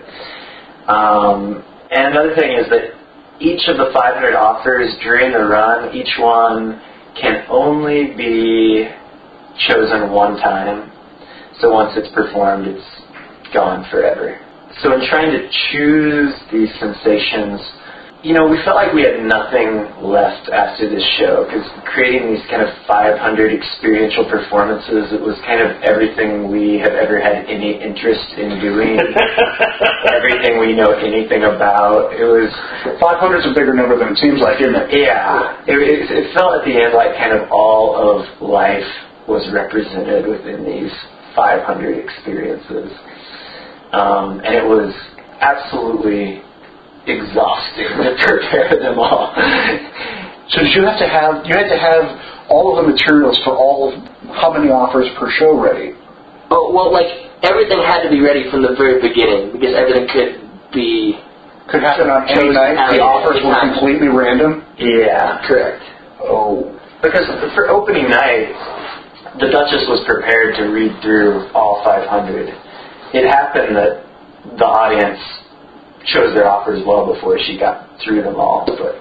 Um, 0.92 1.64
and 1.90 2.12
another 2.14 2.34
thing 2.36 2.52
is 2.58 2.68
that 2.70 2.95
each 3.40 3.68
of 3.68 3.76
the 3.76 3.90
500 3.92 4.34
offers 4.34 4.94
during 5.02 5.32
the 5.32 5.44
run, 5.44 5.94
each 5.94 6.12
one 6.18 6.80
can 7.20 7.44
only 7.50 8.14
be 8.16 8.88
chosen 9.68 10.12
one 10.12 10.36
time. 10.36 10.92
So 11.60 11.72
once 11.72 11.92
it's 11.96 12.12
performed, 12.14 12.66
it's 12.66 13.52
gone 13.52 13.86
forever. 13.90 14.40
So 14.82 14.92
in 14.92 15.08
trying 15.08 15.32
to 15.32 15.48
choose 15.72 16.34
these 16.52 16.68
sensations, 16.78 17.60
you 18.26 18.34
know, 18.34 18.50
we 18.50 18.58
felt 18.66 18.74
like 18.74 18.90
we 18.90 19.06
had 19.06 19.22
nothing 19.22 20.02
left 20.02 20.50
after 20.50 20.90
this 20.90 21.06
show 21.14 21.46
because 21.46 21.62
creating 21.86 22.34
these 22.34 22.42
kind 22.50 22.58
of 22.58 22.74
500 22.82 23.22
experiential 23.54 24.26
performances, 24.26 25.14
it 25.14 25.22
was 25.22 25.38
kind 25.46 25.62
of 25.62 25.78
everything 25.86 26.50
we 26.50 26.82
have 26.82 26.98
ever 26.98 27.22
had 27.22 27.46
any 27.46 27.78
interest 27.78 28.34
in 28.34 28.58
doing, 28.58 28.98
everything 30.18 30.58
we 30.58 30.74
know 30.74 30.90
anything 30.98 31.46
about. 31.46 32.18
It 32.18 32.26
was 32.26 32.50
500 32.98 33.46
is 33.46 33.46
a 33.46 33.54
bigger 33.54 33.78
number 33.78 33.94
than 33.94 34.10
it 34.10 34.18
seems 34.18 34.42
like, 34.42 34.58
isn't 34.58 34.74
it? 34.74 35.06
yeah, 35.06 35.62
it, 35.62 35.78
it, 35.78 36.10
it 36.10 36.34
felt 36.34 36.58
at 36.58 36.66
the 36.66 36.74
end 36.74 36.98
like 36.98 37.14
kind 37.22 37.30
of 37.30 37.46
all 37.54 37.94
of 37.94 38.26
life 38.42 38.90
was 39.30 39.46
represented 39.54 40.26
within 40.26 40.66
these 40.66 40.90
500 41.38 41.62
experiences. 41.94 42.90
Um, 43.94 44.42
and 44.42 44.50
it 44.50 44.66
was 44.66 44.90
absolutely 45.38 46.42
exhausting 47.06 47.86
to 47.86 48.14
prepare 48.26 48.76
them 48.78 48.98
all. 48.98 49.32
So 50.50 50.62
did 50.62 50.74
you 50.74 50.82
have 50.86 50.98
to 50.98 51.08
have 51.08 51.42
you 51.46 51.54
had 51.54 51.66
to 51.70 51.78
have 51.78 52.04
all 52.50 52.70
of 52.78 52.84
the 52.84 52.86
materials 52.92 53.38
for 53.42 53.54
all 53.58 53.90
of 53.90 53.98
how 54.38 54.52
many 54.54 54.70
offers 54.70 55.06
per 55.18 55.30
show 55.38 55.58
ready? 55.58 55.94
Oh, 56.50 56.70
well, 56.70 56.92
like, 56.94 57.10
everything 57.42 57.82
had 57.82 58.06
to 58.06 58.10
be 58.10 58.22
ready 58.22 58.46
from 58.50 58.62
the 58.62 58.78
very 58.78 59.02
beginning 59.02 59.50
because 59.50 59.74
everything 59.74 60.06
could 60.14 60.30
be 60.70 61.18
Could 61.66 61.82
happen 61.82 62.06
on 62.06 62.22
any 62.30 62.54
night. 62.54 62.78
The 62.94 63.02
offers 63.02 63.42
were 63.42 63.50
time. 63.50 63.74
completely 63.74 64.06
random. 64.06 64.62
yeah. 64.78 65.42
correct. 65.50 65.82
Oh, 66.22 66.70
Because 67.02 67.26
for 67.58 67.66
opening 67.66 68.06
night, 68.06 68.54
the 69.42 69.50
Duchess 69.50 69.90
was 69.90 70.06
prepared 70.06 70.54
to 70.62 70.70
read 70.70 70.94
through 71.02 71.50
all 71.50 71.82
500. 71.82 72.46
It 73.10 73.26
happened 73.26 73.74
that 73.74 74.06
the 74.58 74.64
audience 74.70 75.18
chose 76.06 76.34
their 76.34 76.48
offers 76.48 76.82
well 76.86 77.12
before 77.12 77.38
she 77.38 77.58
got 77.58 77.88
through 78.04 78.22
them 78.22 78.36
all. 78.36 78.64
But 78.66 78.94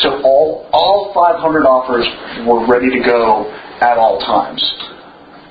so 0.00 0.22
all 0.24 0.68
all 0.72 1.12
500 1.14 1.66
offers 1.66 2.06
were 2.46 2.66
ready 2.66 2.90
to 2.90 3.00
go 3.04 3.50
at 3.80 3.98
all 3.98 4.18
times. 4.20 4.62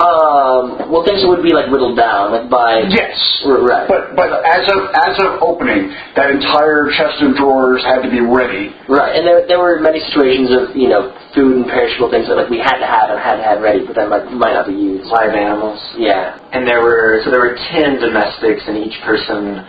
Um, 0.02 0.90
well, 0.90 1.06
things 1.06 1.22
would 1.30 1.46
be 1.46 1.54
like 1.54 1.70
whittled 1.70 1.94
down, 1.94 2.34
like 2.34 2.50
by 2.50 2.90
Yes. 2.90 3.14
right. 3.46 3.86
But 3.86 4.18
but 4.18 4.34
as 4.42 4.66
of 4.74 4.90
as 4.98 5.14
of 5.22 5.46
opening, 5.46 5.94
that 6.18 6.34
entire 6.34 6.90
chest 6.98 7.22
of 7.22 7.38
drawers 7.38 7.86
had 7.86 8.02
to 8.02 8.10
be 8.10 8.18
ready. 8.18 8.74
Right, 8.90 9.14
and 9.14 9.22
there, 9.22 9.46
there 9.46 9.62
were 9.62 9.78
many 9.78 10.02
situations 10.10 10.50
of 10.58 10.74
you 10.74 10.90
know 10.90 11.14
food 11.38 11.54
and 11.54 11.66
perishable 11.70 12.10
things 12.10 12.26
that 12.34 12.34
like 12.34 12.50
we 12.50 12.58
had 12.58 12.82
to 12.82 12.90
have 12.90 13.14
and 13.14 13.22
had 13.22 13.38
to 13.38 13.46
have 13.46 13.62
ready, 13.62 13.86
but 13.86 13.94
that 13.94 14.10
might 14.10 14.26
might 14.34 14.58
not 14.58 14.66
be 14.66 14.74
used. 14.74 15.06
live 15.06 15.38
animals. 15.38 15.78
Yeah, 15.94 16.34
And 16.50 16.66
there 16.66 16.82
were 16.82 17.22
so 17.22 17.30
there 17.30 17.42
were 17.46 17.54
10 17.70 18.02
domestics, 18.02 18.66
and 18.66 18.82
each 18.82 18.98
person 19.06 19.62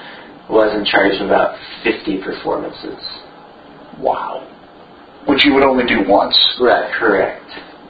was 0.53 0.77
in 0.77 0.85
charge 0.85 1.17
of 1.19 1.27
about 1.27 1.57
50 1.83 2.21
performances. 2.23 3.01
Wow. 3.99 4.45
Which 5.27 5.45
you 5.45 5.55
would 5.55 5.65
only 5.65 5.87
do 5.87 6.05
once 6.07 6.37
right. 6.61 6.93
Correct. 6.95 7.41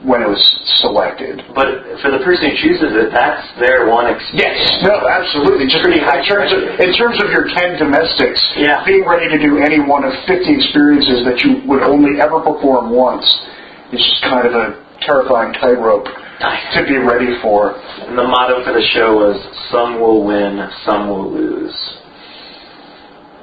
when 0.03 0.19
it 0.21 0.27
was 0.27 0.43
selected. 0.83 1.39
But 1.55 1.79
for 2.03 2.11
the 2.11 2.19
person 2.27 2.51
who 2.51 2.57
chooses 2.59 2.91
it, 2.91 3.15
that's 3.15 3.47
their 3.63 3.87
one 3.87 4.11
experience. 4.11 4.59
Yes, 4.59 4.83
no, 4.83 4.99
absolutely. 5.07 5.71
Just 5.71 5.79
Pretty 5.87 6.03
in 6.03 6.05
high 6.05 6.27
terms 6.27 6.51
of 6.51 6.59
in 6.83 6.91
terms 6.99 7.23
of 7.23 7.31
your 7.31 7.47
ten 7.55 7.79
domestics, 7.79 8.43
Yeah. 8.59 8.83
being 8.85 9.07
ready 9.07 9.31
to 9.31 9.39
do 9.39 9.63
any 9.63 9.79
one 9.79 10.03
of 10.03 10.11
fifty 10.27 10.55
experiences 10.59 11.23
that 11.25 11.43
you 11.47 11.63
would 11.71 11.83
only 11.87 12.19
ever 12.21 12.41
perform 12.43 12.91
once 12.91 13.23
is 13.95 14.03
just 14.03 14.23
kind 14.27 14.43
of 14.47 14.55
a 14.59 14.75
terrifying 15.07 15.53
tightrope 15.55 16.07
to 16.11 16.81
be 16.83 16.99
ready 16.99 17.39
for. 17.41 17.79
And 18.03 18.19
the 18.19 18.27
motto 18.27 18.65
for 18.67 18.73
the 18.75 18.83
show 18.93 19.15
was 19.23 19.39
"Some 19.71 20.01
will 20.03 20.25
win, 20.27 20.67
some 20.85 21.07
will 21.09 21.31
lose," 21.31 21.75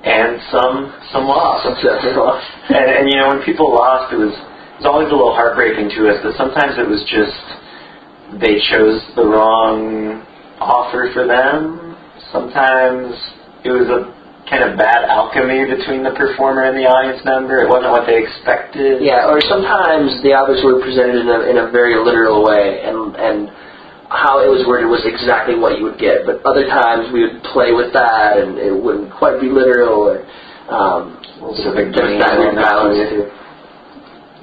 and 0.03 0.39
some 0.51 0.93
some 1.11 1.25
lost. 1.31 1.65
And, 1.65 2.87
and 2.87 3.09
you 3.09 3.17
know, 3.17 3.29
when 3.29 3.43
people 3.43 3.71
lost, 3.73 4.13
it 4.13 4.17
was 4.17 4.33
it 4.33 4.83
was 4.83 4.87
always 4.87 5.11
a 5.11 5.15
little 5.15 5.35
heartbreaking 5.35 5.91
to 5.99 6.09
us. 6.09 6.23
But 6.23 6.35
sometimes 6.39 6.79
it 6.79 6.87
was 6.87 7.03
just 7.07 7.39
they 8.39 8.61
chose 8.71 9.01
the 9.15 9.25
wrong 9.25 10.23
offer 10.61 11.09
for 11.13 11.25
them. 11.25 11.97
Sometimes 12.31 13.15
it 13.65 13.73
was 13.73 13.89
a 13.89 14.15
kind 14.49 14.65
of 14.65 14.77
bad 14.77 15.05
alchemy 15.05 15.65
between 15.69 16.01
the 16.01 16.13
performer 16.17 16.65
and 16.65 16.77
the 16.77 16.85
audience 16.89 17.21
member. 17.25 17.61
It 17.61 17.69
wasn't 17.69 17.93
what 17.93 18.05
they 18.09 18.17
expected. 18.17 19.01
Yeah, 19.01 19.29
or 19.29 19.41
sometimes 19.45 20.21
the 20.25 20.33
objects 20.33 20.65
were 20.65 20.81
presented 20.81 21.21
in 21.21 21.29
a, 21.29 21.39
in 21.49 21.57
a 21.61 21.67
very 21.69 21.97
literal 21.97 22.45
way, 22.45 22.81
and 22.85 23.15
and 23.15 23.49
how 24.09 24.41
it 24.41 24.49
was 24.49 24.65
worded 24.65 24.89
was 24.89 25.05
exactly 25.05 25.53
what 25.53 25.77
you 25.77 25.85
would 25.85 26.01
get. 26.01 26.25
But 26.25 26.41
other 26.41 26.65
times 26.65 27.13
we 27.13 27.29
would 27.29 27.45
play 27.53 27.71
with 27.71 27.93
that, 27.93 28.41
and 28.41 28.57
it 28.57 28.73
wouldn't 28.73 29.13
quite 29.13 29.39
be 29.39 29.49
literal. 29.49 30.09
Or 30.09 30.25
um, 30.73 31.21
So 31.61 31.69
the 31.71 31.93
there's 31.93 32.17
that 32.17 32.37
weird 32.37 32.57
balance 32.57 32.97
too. 33.09 33.29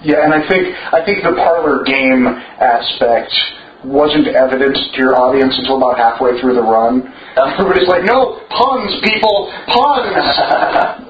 Yeah, 0.06 0.23
and 0.23 0.30
I 0.30 0.46
think 0.46 0.70
I 0.94 1.02
think 1.02 1.26
the 1.26 1.35
parlor 1.35 1.82
game 1.82 2.30
aspect 2.62 3.35
wasn't 3.82 4.28
evident 4.28 4.78
to 4.94 4.99
your 4.99 5.18
audience 5.18 5.54
until 5.58 5.78
about 5.78 5.99
halfway 5.99 6.38
through 6.38 6.54
the 6.54 6.62
run. 6.62 7.02
Everybody's 7.37 7.90
like, 7.90 8.06
"No 8.06 8.38
puns, 8.46 9.02
people, 9.02 9.50
puns!" 9.66 10.14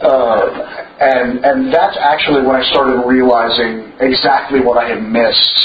uh, 0.00 0.96
and 1.00 1.44
and 1.44 1.56
that's 1.68 1.96
actually 2.00 2.40
when 2.40 2.56
I 2.56 2.64
started 2.72 3.04
realizing 3.04 3.92
exactly 4.00 4.64
what 4.64 4.80
I 4.80 4.96
had 4.96 5.04
missed, 5.04 5.60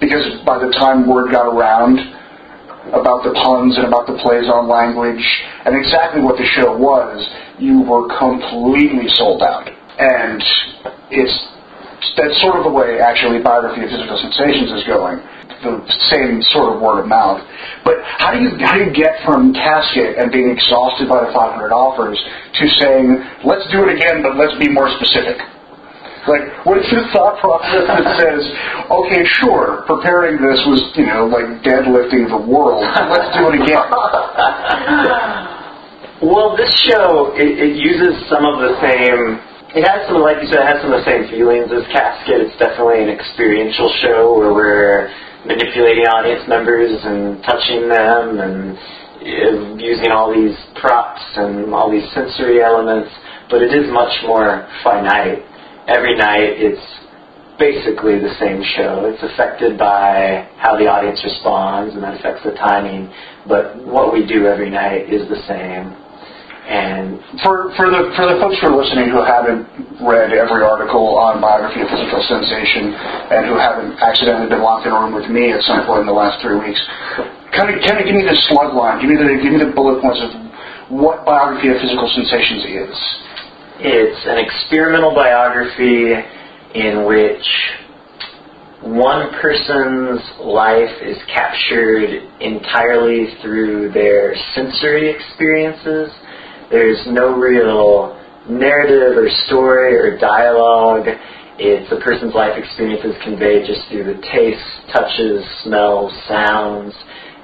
because 0.00 0.36
by 0.44 0.60
the 0.60 0.68
time 0.76 1.08
word 1.08 1.32
got 1.32 1.48
around 1.48 2.15
about 2.94 3.24
the 3.24 3.34
puns 3.34 3.76
and 3.76 3.86
about 3.86 4.06
the 4.06 4.18
plays 4.22 4.46
on 4.46 4.68
language 4.68 5.22
and 5.64 5.74
exactly 5.74 6.22
what 6.22 6.38
the 6.38 6.46
show 6.54 6.76
was, 6.76 7.18
you 7.58 7.82
were 7.82 8.06
completely 8.18 9.08
sold 9.14 9.42
out. 9.42 9.66
And 9.98 10.42
it's 11.10 11.34
that's 12.16 12.38
sort 12.40 12.56
of 12.56 12.64
the 12.64 12.70
way 12.70 13.00
actually 13.00 13.40
biography 13.40 13.82
of 13.84 13.90
physical 13.90 14.16
sensations 14.20 14.70
is 14.72 14.84
going. 14.84 15.18
The 15.64 15.80
same 16.12 16.42
sort 16.52 16.76
of 16.76 16.84
word 16.84 17.00
of 17.00 17.08
mouth. 17.08 17.40
But 17.82 18.04
how 18.04 18.36
do 18.36 18.44
you 18.44 18.52
how 18.60 18.76
do 18.76 18.84
you 18.84 18.92
get 18.92 19.16
from 19.24 19.52
casket 19.56 20.20
and 20.20 20.30
being 20.30 20.52
exhausted 20.52 21.08
by 21.08 21.24
the 21.24 21.32
500 21.32 21.72
offers 21.72 22.20
to 22.20 22.64
saying 22.78 23.24
let's 23.42 23.64
do 23.72 23.88
it 23.88 23.96
again, 23.96 24.22
but 24.22 24.36
let's 24.36 24.54
be 24.60 24.68
more 24.68 24.92
specific? 25.00 25.40
Like, 26.26 26.66
what 26.66 26.78
is 26.78 26.86
the 26.90 27.06
thought 27.14 27.38
process 27.38 27.86
that 27.86 28.06
says, 28.18 28.42
okay, 28.90 29.22
sure, 29.40 29.86
preparing 29.86 30.42
this 30.42 30.58
was, 30.66 30.82
you 30.98 31.06
know, 31.06 31.26
like 31.30 31.62
deadlifting 31.62 32.26
the 32.26 32.42
world. 32.42 32.82
Let's 32.82 33.30
do 33.38 33.46
it 33.50 33.62
again. 33.62 35.52
Well, 36.22 36.56
this 36.56 36.72
show 36.88 37.36
it, 37.36 37.60
it 37.60 37.76
uses 37.76 38.16
some 38.32 38.40
of 38.48 38.56
the 38.56 38.72
same. 38.80 39.36
It 39.76 39.84
has 39.84 40.08
some, 40.08 40.24
like 40.24 40.40
you 40.40 40.48
said, 40.48 40.64
it 40.64 40.68
has 40.72 40.80
some 40.80 40.96
of 40.96 41.04
the 41.04 41.08
same 41.08 41.28
feelings 41.28 41.68
as 41.68 41.84
Casket. 41.92 42.40
It's 42.40 42.56
definitely 42.56 43.04
an 43.04 43.12
experiential 43.12 43.92
show 44.00 44.32
where 44.32 44.48
we're 44.56 45.12
manipulating 45.44 46.08
audience 46.08 46.48
members 46.48 46.88
and 47.04 47.44
touching 47.44 47.92
them 47.92 48.40
and 48.40 48.80
using 49.76 50.08
all 50.08 50.32
these 50.32 50.56
props 50.80 51.20
and 51.36 51.68
all 51.76 51.92
these 51.92 52.08
sensory 52.16 52.64
elements. 52.64 53.12
But 53.52 53.60
it 53.60 53.76
is 53.76 53.92
much 53.92 54.16
more 54.24 54.64
finite. 54.80 55.44
Every 55.86 56.16
night, 56.18 56.58
it's 56.58 56.82
basically 57.58 58.18
the 58.18 58.34
same 58.40 58.62
show. 58.76 59.06
It's 59.06 59.22
affected 59.22 59.78
by 59.78 60.48
how 60.58 60.76
the 60.76 60.86
audience 60.86 61.22
responds, 61.24 61.94
and 61.94 62.02
that 62.02 62.18
affects 62.20 62.44
the 62.44 62.52
timing. 62.52 63.08
But 63.48 63.78
what 63.86 64.12
we 64.12 64.26
do 64.26 64.46
every 64.46 64.68
night 64.70 65.08
is 65.12 65.28
the 65.28 65.40
same. 65.48 65.94
And 66.66 67.22
For, 67.46 67.70
for 67.78 67.86
the 67.94 68.10
for 68.18 68.26
the 68.26 68.42
folks 68.42 68.58
who 68.58 68.74
are 68.74 68.74
listening 68.74 69.14
who 69.14 69.22
haven't 69.22 69.70
read 70.02 70.34
every 70.34 70.66
article 70.66 71.14
on 71.14 71.38
biography 71.38 71.78
of 71.78 71.86
physical 71.86 72.18
sensation 72.26 72.90
and 73.30 73.46
who 73.46 73.54
haven't 73.54 73.94
accidentally 74.02 74.50
been 74.50 74.66
locked 74.66 74.82
in 74.82 74.90
a 74.90 74.98
room 74.98 75.14
with 75.14 75.30
me 75.30 75.54
at 75.54 75.62
some 75.62 75.86
point 75.86 76.02
in 76.02 76.08
the 76.10 76.18
last 76.18 76.42
three 76.42 76.58
weeks, 76.58 76.82
kind 77.54 77.70
of 77.70 77.78
kind 77.86 78.02
of 78.02 78.04
give 78.10 78.18
me 78.18 78.26
the 78.26 78.34
slug 78.50 78.74
line, 78.74 78.98
give 78.98 79.06
me 79.06 79.14
the 79.14 79.38
give 79.38 79.54
me 79.54 79.62
the 79.62 79.70
bullet 79.78 80.02
points 80.02 80.18
of 80.26 80.34
what 80.90 81.22
biography 81.22 81.70
of 81.70 81.78
physical 81.78 82.10
sensations 82.18 82.66
is. 82.66 82.94
It's 83.78 84.24
an 84.24 84.38
experimental 84.38 85.14
biography 85.14 86.14
in 86.74 87.04
which 87.04 87.44
one 88.80 89.30
person's 89.42 90.22
life 90.40 90.96
is 91.04 91.18
captured 91.28 92.08
entirely 92.40 93.36
through 93.42 93.92
their 93.92 94.34
sensory 94.54 95.12
experiences. 95.12 96.08
There's 96.70 97.04
no 97.06 97.36
real 97.36 98.16
narrative 98.48 99.18
or 99.18 99.28
story 99.44 99.94
or 99.94 100.16
dialogue. 100.16 101.08
It's 101.58 101.92
a 101.92 102.00
person's 102.02 102.34
life 102.34 102.56
experiences 102.56 103.12
conveyed 103.24 103.66
just 103.66 103.88
through 103.90 104.04
the 104.04 104.20
tastes, 104.32 104.64
touches, 104.90 105.44
smells, 105.64 106.12
sounds, 106.26 106.94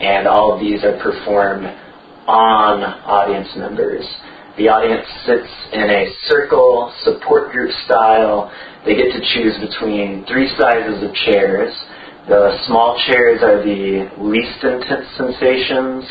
and 0.01 0.27
all 0.27 0.55
of 0.55 0.61
these 0.61 0.83
are 0.83 0.97
performed 1.03 1.67
on 2.27 2.81
audience 3.05 3.49
members. 3.55 4.07
The 4.59 4.69
audience 4.69 5.09
sits 5.25 5.49
in 5.73 5.89
a 5.89 6.13
circle, 6.29 6.93
support 7.09 7.53
group 7.53 7.73
style. 7.89 8.53
They 8.85 8.93
get 8.93 9.09
to 9.09 9.23
choose 9.33 9.57
between 9.65 10.29
three 10.29 10.45
sizes 10.61 11.01
of 11.01 11.09
chairs. 11.25 11.73
The 12.29 12.53
small 12.69 13.01
chairs 13.09 13.41
are 13.41 13.65
the 13.65 14.13
least 14.21 14.61
intense 14.61 15.09
sensations, 15.17 16.05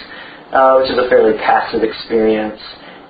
uh, 0.50 0.81
which 0.81 0.89
is 0.89 0.98
a 0.98 1.05
fairly 1.05 1.38
passive 1.38 1.86
experience. 1.86 2.57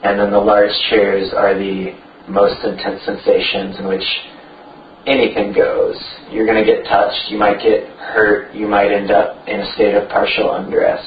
And 0.03 0.19
then 0.19 0.35
the 0.35 0.43
large 0.43 0.75
chairs 0.91 1.31
are 1.31 1.55
the 1.55 1.95
most 2.27 2.59
intense 2.67 2.99
sensations 3.07 3.79
in 3.79 3.87
which 3.87 4.03
anything 5.07 5.55
goes. 5.55 5.95
You're 6.27 6.45
going 6.45 6.59
to 6.59 6.67
get 6.67 6.83
touched, 6.91 7.31
you 7.31 7.39
might 7.39 7.63
get 7.63 7.87
hurt, 7.97 8.53
you 8.53 8.67
might 8.67 8.91
end 8.91 9.11
up 9.11 9.47
in 9.47 9.61
a 9.61 9.73
state 9.75 9.95
of 9.95 10.09
partial 10.09 10.53
undress. 10.59 11.01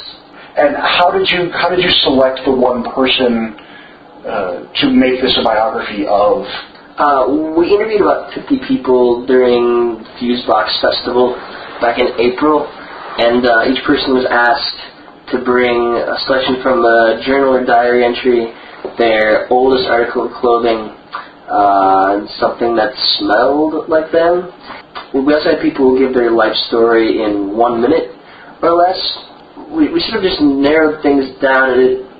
And 0.56 0.76
how 0.80 1.10
did 1.10 1.28
you 1.28 1.50
how 1.50 1.68
did 1.68 1.82
you 1.82 1.90
select 2.08 2.40
the 2.46 2.54
one 2.54 2.84
person 2.94 3.58
uh, 4.24 4.64
to 4.80 4.88
make 4.88 5.20
this 5.20 5.36
a 5.36 5.44
biography 5.44 6.08
of? 6.08 6.48
Uh, 6.96 7.28
we 7.58 7.68
interviewed 7.68 8.00
about 8.00 8.32
50 8.32 8.56
people 8.66 9.26
during 9.26 10.00
Fusebox 10.16 10.80
Festival 10.80 11.36
back 11.80 11.98
in 12.00 12.08
April, 12.16 12.64
and 12.64 13.44
uh, 13.44 13.68
each 13.68 13.84
person 13.84 14.16
was 14.16 14.24
asked 14.24 14.80
to 15.28 15.44
bring 15.44 15.76
a 15.76 16.16
selection 16.24 16.62
from 16.62 16.80
a 16.84 17.20
journal 17.26 17.52
or 17.52 17.64
diary 17.66 18.04
entry, 18.04 18.48
their 18.96 19.50
oldest 19.52 19.88
article 19.88 20.24
of 20.24 20.32
clothing, 20.40 20.94
uh, 21.50 22.16
and 22.16 22.28
something 22.40 22.76
that 22.76 22.96
smelled 23.20 23.88
like 23.88 24.08
them. 24.08 24.48
We 25.12 25.34
also 25.34 25.52
had 25.52 25.60
people 25.60 25.98
give 25.98 26.14
their 26.14 26.30
life 26.30 26.56
story 26.72 27.20
in 27.20 27.56
one 27.56 27.80
minute 27.82 28.16
or 28.62 28.72
less. 28.72 29.00
We, 29.68 29.92
we 29.92 30.00
sort 30.08 30.22
of 30.22 30.24
just 30.24 30.40
narrowed 30.40 31.02
things 31.02 31.28
down, 31.44 31.76
and 31.76 31.80
it 31.82 32.13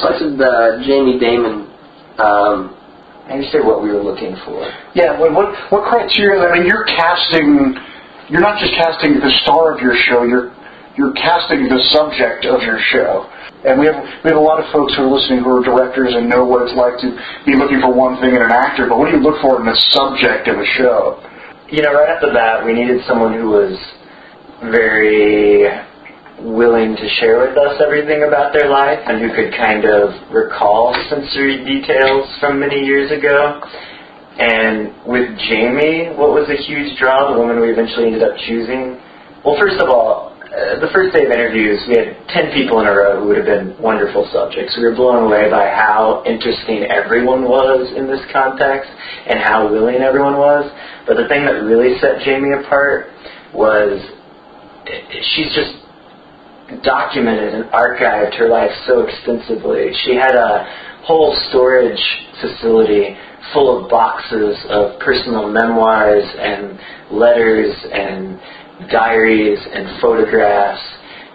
selected 0.00 0.40
uh, 0.40 0.82
Jamie 0.84 1.18
Damon. 1.18 1.70
Um, 2.18 2.74
Maybe 3.28 3.44
say 3.52 3.60
what 3.60 3.84
we 3.84 3.92
were 3.92 4.00
looking 4.00 4.32
for. 4.48 4.64
Yeah, 4.96 5.20
what 5.20 5.36
what, 5.36 5.52
what 5.68 5.84
criteria? 5.84 6.48
I 6.48 6.56
mean, 6.56 6.64
you're 6.64 6.88
casting. 6.88 7.76
You're 8.32 8.40
not 8.40 8.56
just 8.56 8.72
casting 8.72 9.20
the 9.20 9.28
star 9.44 9.76
of 9.76 9.84
your 9.84 9.92
show. 10.08 10.24
You're 10.24 10.56
you're 10.96 11.12
casting 11.12 11.68
the 11.68 11.76
subject 11.92 12.48
of 12.48 12.64
your 12.64 12.80
show. 12.88 13.28
And 13.68 13.76
we 13.78 13.84
have 13.84 14.00
we 14.24 14.32
have 14.32 14.40
a 14.40 14.42
lot 14.42 14.64
of 14.64 14.72
folks 14.72 14.96
who 14.96 15.04
are 15.04 15.12
listening 15.12 15.44
who 15.44 15.60
are 15.60 15.62
directors 15.62 16.16
and 16.16 16.24
know 16.24 16.48
what 16.48 16.64
it's 16.64 16.72
like 16.72 16.96
to 17.04 17.12
be 17.44 17.52
looking 17.52 17.84
for 17.84 17.92
one 17.92 18.16
thing 18.24 18.32
in 18.32 18.40
an 18.40 18.50
actor. 18.50 18.88
But 18.88 18.96
what 18.96 19.12
do 19.12 19.20
you 19.20 19.22
look 19.22 19.44
for 19.44 19.60
in 19.60 19.66
the 19.68 19.76
subject 19.92 20.48
of 20.48 20.56
a 20.56 20.68
show? 20.80 21.20
You 21.68 21.84
know, 21.84 21.92
right 21.92 22.08
off 22.08 22.24
the 22.24 22.32
bat, 22.32 22.64
we 22.64 22.72
needed 22.72 23.04
someone 23.04 23.36
who 23.36 23.52
was 23.52 23.76
very 24.72 25.68
willing 26.40 26.94
to 26.94 27.06
share 27.20 27.40
with 27.40 27.58
us 27.58 27.80
everything 27.82 28.22
about 28.22 28.52
their 28.52 28.70
life 28.70 28.98
and 29.06 29.20
who 29.20 29.34
could 29.34 29.52
kind 29.56 29.84
of 29.84 30.14
recall 30.30 30.94
sensory 31.10 31.64
details 31.64 32.26
from 32.40 32.60
many 32.60 32.84
years 32.84 33.10
ago. 33.10 33.60
And 34.38 34.94
with 35.04 35.36
Jamie, 35.50 36.14
what 36.14 36.30
was 36.30 36.46
a 36.48 36.56
huge 36.62 36.96
draw, 36.98 37.34
the 37.34 37.38
woman 37.38 37.60
we 37.60 37.70
eventually 37.70 38.06
ended 38.06 38.22
up 38.22 38.38
choosing? 38.46 39.00
Well, 39.44 39.58
first 39.58 39.82
of 39.82 39.90
all, 39.90 40.38
uh, 40.48 40.78
the 40.80 40.88
first 40.94 41.12
day 41.12 41.26
of 41.26 41.30
interviews, 41.30 41.82
we 41.90 41.98
had 41.98 42.16
10 42.30 42.54
people 42.54 42.80
in 42.80 42.86
a 42.86 42.94
row 42.94 43.20
who 43.20 43.28
would 43.28 43.36
have 43.36 43.46
been 43.46 43.74
wonderful 43.82 44.30
subjects. 44.32 44.78
We 44.78 44.86
were 44.86 44.94
blown 44.94 45.26
away 45.26 45.50
by 45.50 45.74
how 45.74 46.22
interesting 46.24 46.86
everyone 46.86 47.44
was 47.44 47.90
in 47.94 48.06
this 48.06 48.22
context 48.32 48.88
and 49.26 49.42
how 49.42 49.70
willing 49.70 50.00
everyone 50.00 50.38
was. 50.38 50.70
But 51.06 51.18
the 51.18 51.26
thing 51.26 51.44
that 51.44 51.66
really 51.66 51.98
set 51.98 52.22
Jamie 52.24 52.54
apart 52.54 53.10
was 53.52 54.00
she's 55.34 55.52
just 55.52 55.87
documented 56.84 57.54
and 57.54 57.64
archived 57.70 58.36
her 58.38 58.48
life 58.48 58.70
so 58.86 59.06
extensively. 59.06 59.90
She 60.04 60.14
had 60.14 60.34
a 60.34 60.66
whole 61.02 61.34
storage 61.48 62.00
facility 62.40 63.16
full 63.52 63.82
of 63.82 63.88
boxes 63.88 64.56
of 64.68 65.00
personal 65.00 65.48
memoirs 65.48 66.24
and 66.38 66.78
letters 67.10 67.74
and 67.92 68.38
diaries 68.90 69.58
and 69.72 70.00
photographs. 70.00 70.82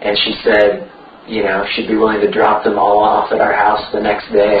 And 0.00 0.16
she 0.24 0.34
said, 0.44 0.90
you 1.26 1.42
know, 1.42 1.64
she'd 1.74 1.88
be 1.88 1.96
willing 1.96 2.20
to 2.20 2.30
drop 2.30 2.62
them 2.62 2.78
all 2.78 3.02
off 3.02 3.32
at 3.32 3.40
our 3.40 3.54
house 3.54 3.82
the 3.92 4.00
next 4.00 4.30
day. 4.30 4.60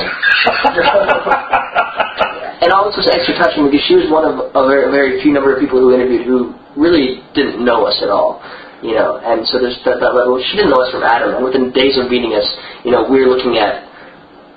and 2.64 2.72
all 2.72 2.86
this 2.88 2.96
was 2.96 3.06
extra 3.12 3.36
touching 3.36 3.70
because 3.70 3.84
she 3.86 3.94
was 3.94 4.10
one 4.10 4.24
of 4.24 4.50
a 4.56 4.66
very, 4.66 4.90
very 4.90 5.22
few 5.22 5.32
number 5.32 5.54
of 5.54 5.60
people 5.60 5.78
who 5.78 5.94
interviewed 5.94 6.26
who 6.26 6.54
really 6.74 7.22
didn't 7.34 7.62
know 7.64 7.84
us 7.86 8.00
at 8.02 8.08
all 8.08 8.42
you 8.84 8.92
know, 8.92 9.16
and 9.16 9.48
so 9.48 9.56
there's 9.56 9.80
that, 9.88 9.96
that 10.04 10.12
level. 10.12 10.36
She 10.36 10.60
didn't 10.60 10.68
know 10.68 10.84
us 10.84 10.92
from 10.92 11.02
Adam, 11.02 11.40
and 11.40 11.42
within 11.42 11.72
days 11.72 11.96
of 11.96 12.12
meeting 12.12 12.36
us, 12.36 12.44
you 12.84 12.92
know, 12.92 13.08
we 13.08 13.24
were 13.24 13.32
looking 13.32 13.56
at 13.56 13.88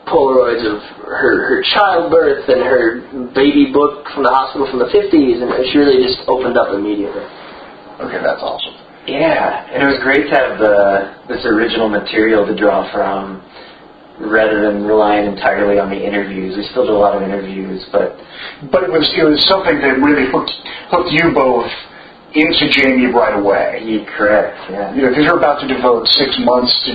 Polaroids 0.04 0.68
of 0.68 0.84
her, 1.08 1.48
her 1.48 1.60
childbirth 1.76 2.44
and 2.48 2.60
her 2.64 2.84
baby 3.32 3.72
book 3.72 4.04
from 4.12 4.28
the 4.28 4.32
hospital 4.32 4.68
from 4.68 4.84
the 4.84 4.92
50s, 4.92 5.40
and 5.40 5.48
she 5.72 5.80
really 5.80 6.04
just 6.04 6.28
opened 6.28 6.60
up 6.60 6.76
immediately. 6.76 7.24
Okay, 8.04 8.20
that's 8.20 8.44
awesome. 8.44 8.76
Yeah, 9.08 9.72
and 9.72 9.88
it 9.88 9.88
was 9.88 10.00
great 10.04 10.28
to 10.28 10.36
have 10.36 10.60
the 10.60 10.76
this 11.32 11.48
original 11.48 11.88
material 11.88 12.44
to 12.44 12.52
draw 12.52 12.84
from 12.92 13.40
rather 14.20 14.60
than 14.68 14.84
relying 14.84 15.32
entirely 15.32 15.80
on 15.80 15.88
the 15.88 15.96
interviews. 15.96 16.60
We 16.60 16.68
still 16.76 16.84
do 16.84 16.92
a 16.92 17.00
lot 17.00 17.16
of 17.16 17.24
interviews, 17.24 17.88
but 17.96 18.20
But 18.68 18.84
it 18.84 18.92
was 18.92 19.08
it 19.16 19.24
was 19.24 19.40
something 19.48 19.80
that 19.80 20.04
really 20.04 20.28
hooked 20.28 20.52
hooked 20.92 21.12
you 21.16 21.32
both 21.32 21.72
into 22.38 22.70
Jamie 22.70 23.10
right 23.10 23.34
away. 23.34 23.82
you 23.84 24.06
correct, 24.14 24.58
yeah. 24.70 24.94
You 24.94 25.02
know, 25.04 25.10
because 25.10 25.26
you're 25.26 25.42
about 25.42 25.58
to 25.62 25.68
devote 25.68 26.06
six 26.22 26.38
months 26.46 26.72
to 26.86 26.94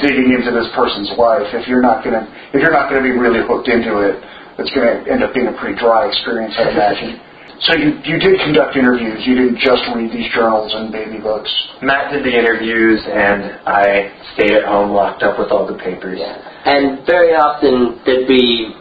digging 0.00 0.32
into 0.32 0.50
this 0.50 0.68
person's 0.74 1.12
life. 1.20 1.44
If 1.52 1.68
you're 1.68 1.82
not 1.84 2.02
gonna 2.04 2.24
if 2.56 2.62
you're 2.64 2.72
not 2.72 2.88
gonna 2.88 3.04
be 3.04 3.12
really 3.12 3.44
hooked 3.44 3.68
into 3.68 4.00
it, 4.08 4.16
it's 4.58 4.70
gonna 4.72 5.04
end 5.10 5.22
up 5.22 5.34
being 5.34 5.48
a 5.48 5.56
pretty 5.60 5.76
dry 5.78 6.08
experience, 6.08 6.54
I 6.58 6.70
imagine. 6.72 7.20
So 7.68 7.76
you 7.76 8.00
you 8.08 8.16
did 8.16 8.40
conduct 8.40 8.72
interviews. 8.76 9.20
You 9.28 9.36
didn't 9.36 9.60
just 9.60 9.84
read 9.92 10.08
these 10.08 10.32
journals 10.32 10.72
and 10.72 10.88
baby 10.90 11.20
books. 11.20 11.50
Matt 11.82 12.08
did 12.12 12.24
the 12.24 12.32
interviews, 12.32 13.04
and 13.04 13.60
I 13.68 14.16
stayed 14.32 14.52
at 14.56 14.64
home 14.64 14.96
locked 14.96 15.22
up 15.22 15.36
with 15.38 15.52
all 15.52 15.66
the 15.68 15.76
papers. 15.76 16.16
Yeah. 16.18 16.40
And 16.64 17.04
very 17.04 17.36
often 17.36 18.00
there'd 18.06 18.26
be 18.28 18.72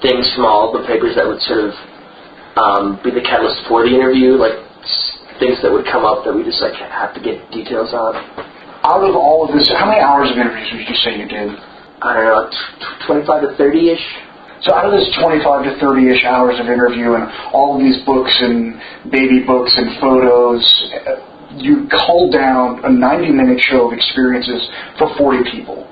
things 0.00 0.24
from 0.34 0.46
all 0.46 0.72
the 0.72 0.86
papers 0.86 1.16
that 1.16 1.26
would 1.26 1.42
sort 1.42 1.68
of 1.68 1.72
um, 2.56 3.00
be 3.04 3.10
the 3.10 3.20
catalyst 3.20 3.60
for 3.68 3.82
the 3.84 3.92
interview, 3.94 4.34
like 4.40 4.56
s- 4.56 4.67
things 5.38 5.58
that 5.62 5.72
would 5.72 5.86
come 5.86 6.04
up 6.04 6.24
that 6.24 6.34
we 6.34 6.44
just 6.44 6.60
like 6.60 6.74
have 6.74 7.14
to 7.14 7.20
get 7.20 7.38
details 7.50 7.94
on. 7.94 8.14
Out 8.86 9.02
of 9.02 9.16
all 9.16 9.46
of 9.46 9.54
this, 9.54 9.68
how 9.74 9.86
many 9.86 10.00
hours 10.00 10.30
of 10.30 10.38
interviews 10.38 10.70
would 10.72 10.88
you 10.88 10.98
say 11.02 11.18
you 11.18 11.26
did? 11.26 11.50
I 11.98 12.14
don't 12.14 12.26
know, 12.30 12.46
t- 12.50 13.06
25 13.06 13.42
to 13.42 13.50
30 13.56 13.90
ish. 13.90 14.06
So 14.62 14.74
out 14.74 14.86
of 14.86 14.92
this 14.92 15.06
25 15.22 15.70
to 15.70 15.70
30-ish 15.78 16.24
hours 16.24 16.58
of 16.58 16.66
interview 16.66 17.14
and 17.14 17.30
all 17.54 17.78
of 17.78 17.80
these 17.80 18.02
books 18.02 18.34
and 18.42 18.74
baby 19.10 19.46
books 19.46 19.70
and 19.76 20.00
photos, 20.02 20.62
uh, 21.06 21.54
you 21.54 21.86
cull 21.86 22.30
down 22.30 22.82
a 22.82 22.90
90-minute 22.90 23.60
show 23.70 23.86
of 23.86 23.94
experiences 23.94 24.66
for 24.98 25.14
40 25.16 25.46
people. 25.50 25.86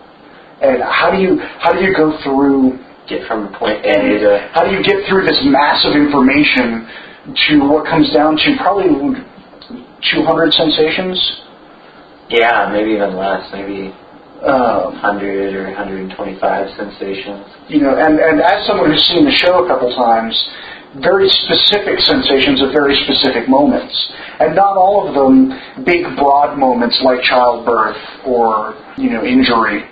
And 0.62 0.82
how 0.82 1.14
do 1.14 1.18
you 1.22 1.38
how 1.38 1.72
do 1.72 1.85
you 1.85 1.94
go 1.94 2.18
through 2.24 2.78
Get 3.06 3.22
from 3.28 3.54
point 3.54 3.87
A 3.87 4.18
to 4.18 4.50
how 4.50 4.66
do 4.66 4.74
you 4.74 4.82
get 4.82 5.06
through 5.06 5.30
this 5.30 5.38
massive 5.46 5.94
information 5.94 6.90
to 7.46 7.62
what 7.62 7.87
comes 7.87 8.11
down 8.11 8.35
to 8.35 8.56
probably 8.59 8.90
200 10.14 10.53
sensations? 10.53 11.16
yeah, 12.29 12.69
maybe 12.73 12.90
even 12.92 13.16
less, 13.16 13.47
maybe 13.53 13.95
Um, 14.42 14.92
100 15.01 15.55
or 15.57 15.64
125 15.64 16.77
sensations. 16.77 17.47
you 17.69 17.81
know, 17.81 17.97
and, 17.97 18.21
and 18.21 18.40
as 18.42 18.66
someone 18.66 18.90
who's 18.90 19.05
seen 19.09 19.25
the 19.25 19.33
show 19.33 19.64
a 19.64 19.69
couple 19.69 19.88
times, 19.97 20.35
very 21.01 21.29
specific 21.29 21.99
sensations 22.05 22.61
at 22.62 22.73
very 22.73 22.95
specific 23.05 23.49
moments. 23.49 23.95
And 24.40 24.55
not 24.55 24.77
all 24.77 25.09
of 25.09 25.14
them 25.14 25.53
big, 25.85 26.05
broad 26.16 26.59
moments 26.59 27.01
like 27.03 27.23
childbirth 27.23 27.97
or, 28.27 28.75
you 28.99 29.11
know, 29.11 29.25
injury. 29.25 29.85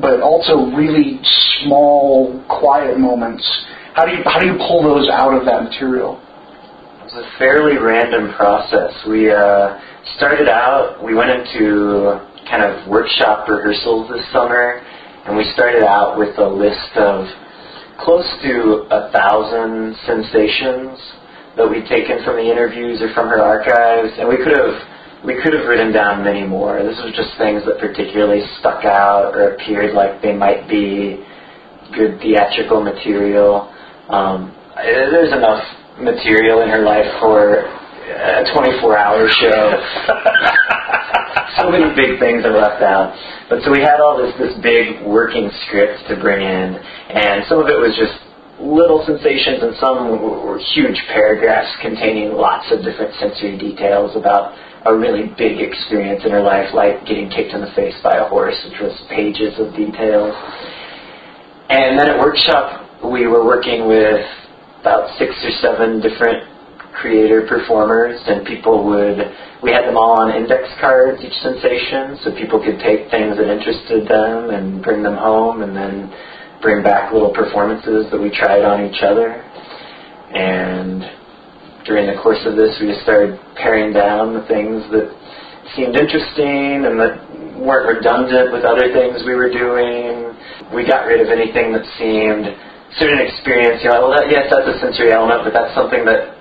but 0.00 0.20
also 0.20 0.66
really 0.76 1.18
small, 1.62 2.36
quiet 2.48 2.98
moments. 2.98 3.42
How 3.94 4.04
do 4.04 4.12
you 4.12 4.22
how 4.26 4.38
do 4.38 4.46
you 4.46 4.58
pull 4.68 4.82
those 4.82 5.08
out 5.08 5.32
of 5.32 5.46
that 5.46 5.64
material? 5.64 6.20
A 7.16 7.38
fairly 7.38 7.78
random 7.78 8.34
process. 8.36 8.92
We 9.08 9.32
uh, 9.32 9.80
started 10.18 10.50
out, 10.50 11.02
we 11.02 11.14
went 11.14 11.30
into 11.30 12.20
kind 12.44 12.60
of 12.60 12.86
workshop 12.88 13.48
rehearsals 13.48 14.10
this 14.12 14.20
summer, 14.32 14.84
and 15.24 15.34
we 15.34 15.50
started 15.54 15.82
out 15.82 16.18
with 16.18 16.36
a 16.36 16.44
list 16.46 16.92
of 16.96 17.24
close 18.04 18.28
to 18.44 18.84
a 18.92 19.10
thousand 19.16 19.96
sensations 20.04 21.00
that 21.56 21.64
we'd 21.64 21.88
taken 21.88 22.22
from 22.22 22.36
the 22.36 22.44
interviews 22.44 23.00
or 23.00 23.08
from 23.14 23.28
her 23.28 23.40
archives, 23.40 24.12
and 24.18 24.28
we 24.28 24.36
could 24.36 24.52
have 24.52 25.24
we 25.24 25.40
could 25.40 25.54
have 25.54 25.64
written 25.64 25.94
down 25.96 26.22
many 26.22 26.46
more. 26.46 26.82
This 26.84 27.00
was 27.00 27.16
just 27.16 27.32
things 27.38 27.64
that 27.64 27.80
particularly 27.80 28.44
stuck 28.60 28.84
out 28.84 29.32
or 29.34 29.54
appeared 29.54 29.94
like 29.94 30.20
they 30.20 30.36
might 30.36 30.68
be 30.68 31.24
good 31.96 32.20
theatrical 32.20 32.84
material. 32.84 33.72
Um, 34.10 34.52
there's 34.76 35.32
enough 35.32 35.64
material 36.00 36.62
in 36.62 36.68
her 36.68 36.82
life 36.84 37.06
for 37.20 37.64
a 38.06 38.44
24-hour 38.54 39.28
show. 39.40 39.62
so 41.58 41.70
many 41.70 41.88
big 41.96 42.20
things 42.20 42.44
are 42.44 42.56
left 42.56 42.82
out. 42.82 43.16
But 43.48 43.62
so 43.64 43.70
we 43.70 43.80
had 43.80 44.00
all 44.00 44.18
this 44.18 44.34
this 44.38 44.54
big 44.62 45.06
working 45.06 45.50
script 45.66 46.08
to 46.08 46.16
bring 46.20 46.42
in, 46.42 46.76
and 46.76 47.44
some 47.48 47.58
of 47.58 47.68
it 47.68 47.78
was 47.78 47.94
just 47.96 48.14
little 48.60 49.04
sensations, 49.06 49.62
and 49.62 49.74
some 49.78 50.20
were 50.20 50.58
huge 50.74 50.96
paragraphs 51.12 51.70
containing 51.80 52.32
lots 52.32 52.70
of 52.72 52.82
different 52.82 53.14
sensory 53.20 53.56
details 53.56 54.16
about 54.16 54.56
a 54.86 54.94
really 54.94 55.28
big 55.36 55.60
experience 55.60 56.22
in 56.24 56.30
her 56.30 56.42
life, 56.42 56.72
like 56.72 57.04
getting 57.06 57.28
kicked 57.28 57.52
in 57.52 57.60
the 57.60 57.72
face 57.74 57.94
by 58.02 58.16
a 58.16 58.28
horse, 58.28 58.56
which 58.70 58.80
was 58.80 58.94
pages 59.10 59.58
of 59.58 59.74
details. 59.74 60.34
And 61.68 61.98
then 61.98 62.08
at 62.08 62.18
workshop, 62.18 63.02
we 63.02 63.26
were 63.26 63.44
working 63.44 63.88
with 63.88 64.24
about 64.80 65.10
six 65.18 65.32
or 65.44 65.50
seven 65.60 66.00
different 66.00 66.48
creator 66.94 67.46
performers, 67.46 68.18
and 68.26 68.46
people 68.46 68.84
would, 68.84 69.18
we 69.62 69.70
had 69.70 69.84
them 69.84 69.96
all 69.96 70.20
on 70.20 70.32
index 70.34 70.64
cards, 70.80 71.20
each 71.20 71.36
sensation, 71.44 72.16
so 72.24 72.32
people 72.32 72.58
could 72.58 72.80
take 72.80 73.10
things 73.10 73.36
that 73.36 73.52
interested 73.52 74.08
them 74.08 74.50
and 74.50 74.82
bring 74.82 75.02
them 75.02 75.16
home, 75.16 75.62
and 75.62 75.76
then 75.76 76.08
bring 76.62 76.82
back 76.82 77.12
little 77.12 77.32
performances 77.32 78.08
that 78.10 78.20
we 78.20 78.30
tried 78.30 78.64
on 78.64 78.88
each 78.88 79.02
other. 79.04 79.44
And 80.32 81.04
during 81.84 82.08
the 82.08 82.18
course 82.22 82.40
of 82.46 82.56
this, 82.56 82.74
we 82.80 82.88
just 82.88 83.02
started 83.02 83.38
paring 83.60 83.92
down 83.92 84.32
the 84.32 84.44
things 84.48 84.82
that 84.90 85.12
seemed 85.76 85.94
interesting 85.94 86.88
and 86.88 86.98
that 86.98 87.14
weren't 87.60 87.86
redundant 87.86 88.52
with 88.52 88.64
other 88.64 88.88
things 88.92 89.22
we 89.26 89.34
were 89.34 89.52
doing. 89.52 90.32
We 90.74 90.86
got 90.86 91.06
rid 91.06 91.20
of 91.20 91.28
anything 91.28 91.72
that 91.76 91.84
seemed 92.00 92.50
certain 92.98 93.20
experience. 93.20 93.82
You 93.84 93.90
know, 93.90 94.08
well, 94.08 94.14
that, 94.16 94.30
yes, 94.30 94.48
that's 94.50 94.66
a 94.68 94.76
sensory 94.80 95.12
element, 95.12 95.44
but 95.44 95.52
that's 95.52 95.74
something 95.74 96.04
that 96.04 96.34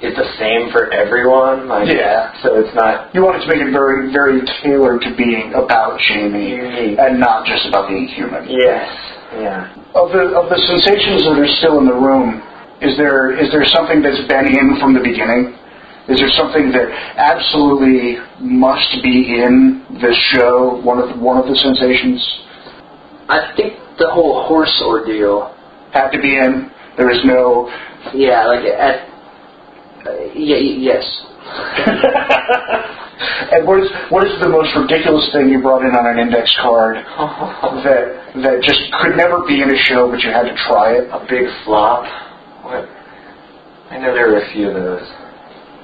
is 0.00 0.16
the 0.16 0.28
same 0.40 0.72
for 0.72 0.88
everyone. 0.92 1.68
Like, 1.68 1.88
Yeah. 1.88 2.32
So 2.42 2.56
it's 2.56 2.72
not 2.74 3.14
You 3.14 3.22
wanted 3.22 3.44
to 3.44 3.48
make 3.52 3.60
it 3.60 3.70
very, 3.70 4.10
very 4.12 4.40
tailored 4.62 5.02
to 5.02 5.10
being 5.16 5.52
about 5.54 6.00
Jamie 6.00 6.56
unique. 6.56 6.98
and 6.98 7.20
not 7.20 7.44
just 7.44 7.68
about 7.68 7.88
being 7.88 8.08
human. 8.08 8.48
Yes. 8.48 8.88
Yeah. 9.36 9.68
Of 9.94 10.10
the 10.10 10.34
of 10.34 10.48
the 10.50 10.58
sensations 10.66 11.22
that 11.28 11.38
are 11.38 11.52
still 11.62 11.78
in 11.78 11.86
the 11.86 11.94
room, 11.94 12.42
is 12.80 12.96
there 12.96 13.30
is 13.36 13.50
there 13.52 13.64
something 13.66 14.00
that's 14.02 14.24
been 14.26 14.46
in 14.48 14.78
from 14.80 14.94
the 14.94 15.00
beginning? 15.04 15.54
Is 16.08 16.18
there 16.18 16.30
something 16.34 16.72
that 16.72 16.88
absolutely 17.20 18.18
must 18.40 18.90
be 19.02 19.38
in 19.38 19.84
this 20.00 20.16
show? 20.34 20.80
One 20.82 20.98
of 20.98 21.10
the, 21.10 21.16
one 21.22 21.36
of 21.38 21.46
the 21.46 21.54
sensations 21.54 22.18
I 23.28 23.52
think 23.54 23.74
the 23.98 24.08
whole 24.10 24.46
horse 24.48 24.74
ordeal. 24.84 25.54
Had 25.92 26.10
to 26.10 26.20
be 26.20 26.36
in. 26.36 26.70
There 26.96 27.10
is 27.10 27.24
no. 27.24 27.68
Yeah, 28.14 28.46
like 28.46 28.64
at. 28.64 29.08
Uh, 30.06 30.12
yeah, 30.34 30.56
yes. 30.56 31.04
and 33.52 33.66
what 33.66 33.82
is 33.82 33.90
what 34.08 34.26
is 34.26 34.40
the 34.40 34.48
most 34.48 34.74
ridiculous 34.76 35.28
thing 35.32 35.48
you 35.48 35.60
brought 35.60 35.82
in 35.82 35.90
on 35.90 36.06
an 36.06 36.18
index 36.18 36.54
card 36.60 36.96
that 37.84 38.32
that 38.42 38.62
just 38.62 38.80
could 39.00 39.16
never 39.16 39.44
be 39.46 39.62
in 39.62 39.70
a 39.70 39.78
show, 39.84 40.10
but 40.10 40.20
you 40.20 40.30
had 40.30 40.44
to 40.44 40.54
try 40.68 40.92
it? 40.96 41.08
A 41.10 41.20
big 41.28 41.46
flop. 41.64 42.04
What? 42.64 42.88
I 43.90 43.98
know 43.98 44.14
there 44.14 44.28
were 44.28 44.40
a 44.40 44.52
few 44.52 44.68
of 44.68 44.74
those. 44.74 45.06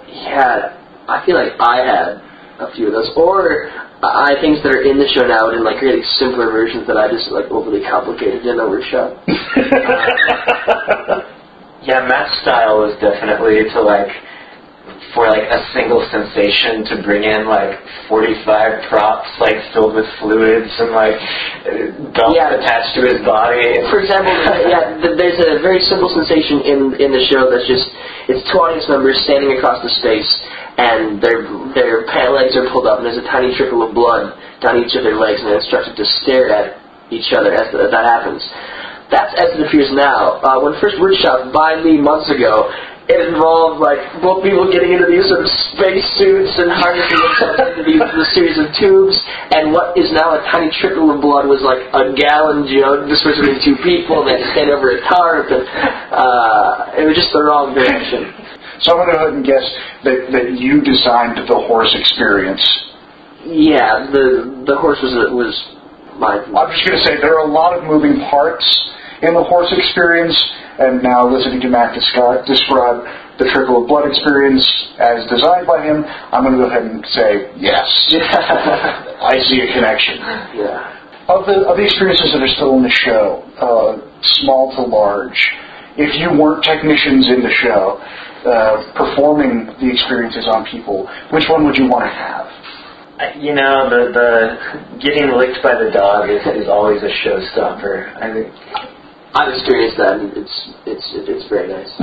Yeah, 0.09 0.79
I 1.09 1.25
feel 1.27 1.37
like 1.37 1.53
I 1.59 1.79
had 1.85 2.23
a 2.61 2.71
few 2.75 2.87
of 2.87 2.93
those, 2.93 3.11
or 3.17 3.69
I 4.15 4.41
things 4.41 4.63
that 4.63 4.73
are 4.75 4.83
in 4.83 4.99
the 4.99 5.09
show 5.15 5.27
now, 5.27 5.51
and 5.51 5.65
like 5.65 5.79
creating 5.79 6.05
simpler 6.19 6.51
versions 6.53 6.87
that 6.87 6.97
I 6.97 7.09
just 7.11 7.31
like 7.33 7.47
overly 7.51 7.83
complicated 7.89 8.47
in 8.47 8.61
a 8.61 8.69
workshop. 8.69 9.25
Yeah, 11.87 12.03
Matt's 12.03 12.35
style 12.43 12.83
is 12.91 12.99
definitely 12.99 13.63
to 13.71 13.79
like 13.81 14.11
for 15.15 15.31
like 15.31 15.47
a 15.47 15.61
single 15.71 16.03
sensation 16.11 16.83
to 16.91 16.99
bring 17.07 17.23
in 17.23 17.47
like 17.47 17.79
45 18.11 18.91
props 18.91 19.31
like 19.39 19.55
filled 19.73 19.95
with 19.95 20.05
fluids 20.19 20.67
and 20.83 20.91
like 20.91 21.15
belts 22.11 22.35
Yeah. 22.35 22.59
attached 22.59 22.91
to 22.99 23.07
his 23.07 23.23
body. 23.23 23.63
For 23.87 24.03
example, 24.03 24.35
yeah, 24.67 24.99
th- 24.99 25.15
there's 25.15 25.39
a 25.39 25.63
very 25.63 25.79
simple 25.87 26.11
sensation 26.11 26.59
in 26.67 26.79
in 26.99 27.11
the 27.15 27.23
show 27.31 27.47
that's 27.55 27.71
just 27.71 27.87
it's 28.35 28.43
two 28.51 28.59
audience 28.59 28.91
members 28.91 29.23
standing 29.23 29.55
across 29.55 29.79
the 29.79 29.93
space, 30.03 30.27
and 30.77 31.21
their 31.21 31.45
their 31.73 32.05
pant 32.07 32.33
legs 32.37 32.57
are 32.57 32.69
pulled 32.73 32.87
up, 32.87 33.01
and 33.01 33.07
there's 33.07 33.21
a 33.21 33.29
tiny 33.29 33.57
trickle 33.57 33.81
of 33.83 33.95
blood 33.95 34.37
down 34.61 34.77
each 34.81 34.95
of 34.97 35.05
their 35.05 35.17
legs, 35.17 35.41
and 35.41 35.49
they're 35.49 35.61
instructed 35.61 35.97
to 35.97 36.05
stare 36.23 36.53
at 36.53 36.81
each 37.11 37.33
other 37.33 37.55
as, 37.55 37.73
as 37.73 37.91
that 37.91 38.05
happens. 38.05 38.43
That's 39.11 39.33
as 39.39 39.55
it 39.55 39.61
appears 39.63 39.89
now. 39.95 40.43
Uh, 40.43 40.61
when 40.61 40.75
first 40.81 40.99
workshop 41.01 41.55
by 41.55 41.79
me 41.81 41.97
months 41.97 42.29
ago, 42.29 42.69
it 43.07 43.23
involved 43.23 43.79
like 43.79 44.03
both 44.19 44.43
people 44.43 44.67
getting 44.67 44.91
into 44.91 45.07
these 45.07 45.31
sort 45.31 45.47
of 45.47 45.51
space 45.71 46.03
suits 46.19 46.51
and 46.59 46.67
harnessing 46.75 47.15
themselves 47.15 47.63
into 47.71 47.83
these 47.87 48.03
the 48.03 48.27
series 48.35 48.59
of 48.59 48.67
tubes, 48.75 49.15
and 49.55 49.71
what 49.71 49.95
is 49.95 50.11
now 50.11 50.35
a 50.35 50.43
tiny 50.51 50.69
trickle 50.83 51.15
of 51.15 51.23
blood 51.23 51.47
was 51.47 51.63
like 51.63 51.87
a 51.95 52.11
gallon 52.19 52.67
jug 52.67 53.07
dispersed 53.07 53.39
between 53.39 53.63
two 53.63 53.79
people, 53.87 54.27
and 54.27 54.35
they 54.35 54.43
stand 54.51 54.75
over 54.75 54.91
a 54.91 54.99
tarp, 55.07 55.55
and 55.55 55.65
uh, 56.11 56.99
it 56.99 57.07
was 57.07 57.15
just 57.15 57.31
the 57.31 57.39
wrong 57.47 57.79
direction. 57.79 58.35
So 58.81 58.93
I'm 58.93 59.05
going 59.05 59.09
to 59.09 59.13
go 59.13 59.23
ahead 59.25 59.35
and 59.35 59.45
guess 59.45 59.67
that, 60.05 60.19
that 60.33 60.47
you 60.59 60.81
designed 60.83 61.39
the 61.49 61.61
horse 61.69 61.95
experience. 61.95 62.63
Yeah, 63.47 64.11
the 64.11 64.67
the 64.67 64.77
horse 64.83 64.99
was 64.99 65.15
was 65.31 65.55
my. 66.19 66.43
I'm 66.43 66.71
just 66.75 66.83
going 66.83 66.99
to 66.99 67.05
say 67.07 67.15
there 67.23 67.39
are 67.39 67.47
a 67.47 67.53
lot 67.53 67.79
of 67.79 67.85
moving 67.87 68.19
parts 68.27 68.67
in 69.23 69.35
the 69.35 69.45
horse 69.45 69.71
experience, 69.71 70.35
and 70.79 71.03
now 71.03 71.31
listening 71.31 71.61
to 71.63 71.69
Matt 71.69 71.95
describe, 71.95 72.45
describe 72.45 73.07
the 73.39 73.49
trickle 73.53 73.83
of 73.83 73.89
blood 73.89 74.09
experience 74.09 74.65
as 74.99 75.29
designed 75.29 75.67
by 75.67 75.85
him, 75.85 76.05
I'm 76.33 76.45
going 76.45 76.57
to 76.57 76.65
go 76.65 76.69
ahead 76.69 76.85
and 76.89 77.05
say 77.13 77.53
yes. 77.57 77.87
I 79.23 79.39
see 79.49 79.61
a 79.61 79.69
connection. 79.73 80.19
Yeah. 80.57 80.93
Of 81.29 81.47
the 81.47 81.67
of 81.69 81.77
the 81.77 81.85
experiences 81.85 82.33
that 82.33 82.43
are 82.43 82.55
still 82.55 82.77
in 82.77 82.83
the 82.83 82.97
show, 83.07 83.43
uh, 83.59 83.99
small 84.43 84.75
to 84.77 84.83
large, 84.83 85.39
if 85.97 86.15
you 86.19 86.31
weren't 86.39 86.63
technicians 86.65 87.27
in 87.31 87.43
the 87.43 87.53
show 87.63 88.01
uh, 88.47 88.79
performing 88.95 89.67
the 89.83 89.91
experiences 89.91 90.47
on 90.47 90.65
people, 90.65 91.09
which 91.33 91.49
one 91.51 91.65
would 91.67 91.77
you 91.77 91.89
want 91.89 92.05
to 92.07 92.11
have? 92.15 92.47
You 93.37 93.55
know, 93.55 93.89
the 93.91 94.13
the 94.13 94.57
getting 95.01 95.33
licked 95.35 95.61
by 95.63 95.75
the 95.75 95.91
dog 95.91 96.31
is, 96.31 96.47
is 96.55 96.69
always 96.69 97.03
a 97.03 97.09
showstopper. 97.25 98.15
I 98.17 98.33
think 98.33 98.53
I've 99.35 99.49
experienced 99.53 99.97
that, 99.99 100.21
and 100.21 100.33
it's 100.37 100.71
it's 100.87 101.13
it's 101.27 101.49
very 101.49 101.67
nice. 101.69 101.91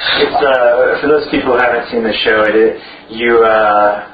It's 0.00 0.32
uh, 0.32 0.96
for 1.00 1.08
those 1.08 1.28
people 1.30 1.52
who 1.52 1.58
haven't 1.58 1.90
seen 1.90 2.02
the 2.02 2.12
show. 2.24 2.42
It, 2.44 2.54
it 2.56 2.80
you 3.10 3.44
uh, 3.44 4.09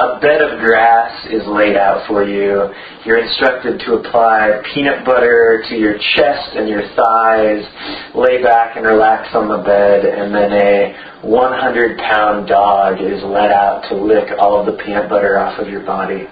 a 0.00 0.18
bed 0.18 0.40
of 0.40 0.60
grass 0.60 1.12
is 1.28 1.44
laid 1.44 1.76
out 1.76 2.08
for 2.08 2.24
you. 2.24 2.72
You're 3.04 3.20
instructed 3.20 3.80
to 3.84 4.00
apply 4.00 4.62
peanut 4.72 5.04
butter 5.04 5.62
to 5.68 5.76
your 5.76 6.00
chest 6.16 6.56
and 6.56 6.68
your 6.68 6.80
thighs. 6.96 7.60
Lay 8.16 8.42
back 8.42 8.76
and 8.76 8.86
relax 8.86 9.28
on 9.36 9.48
the 9.48 9.60
bed, 9.60 10.08
and 10.08 10.32
then 10.32 10.52
a 10.56 10.96
100-pound 11.20 12.48
dog 12.48 12.96
is 12.96 13.20
let 13.28 13.52
out 13.52 13.84
to 13.90 13.94
lick 13.94 14.32
all 14.40 14.60
of 14.60 14.64
the 14.64 14.80
peanut 14.82 15.10
butter 15.10 15.38
off 15.38 15.60
of 15.60 15.68
your 15.68 15.84
body. 15.84 16.24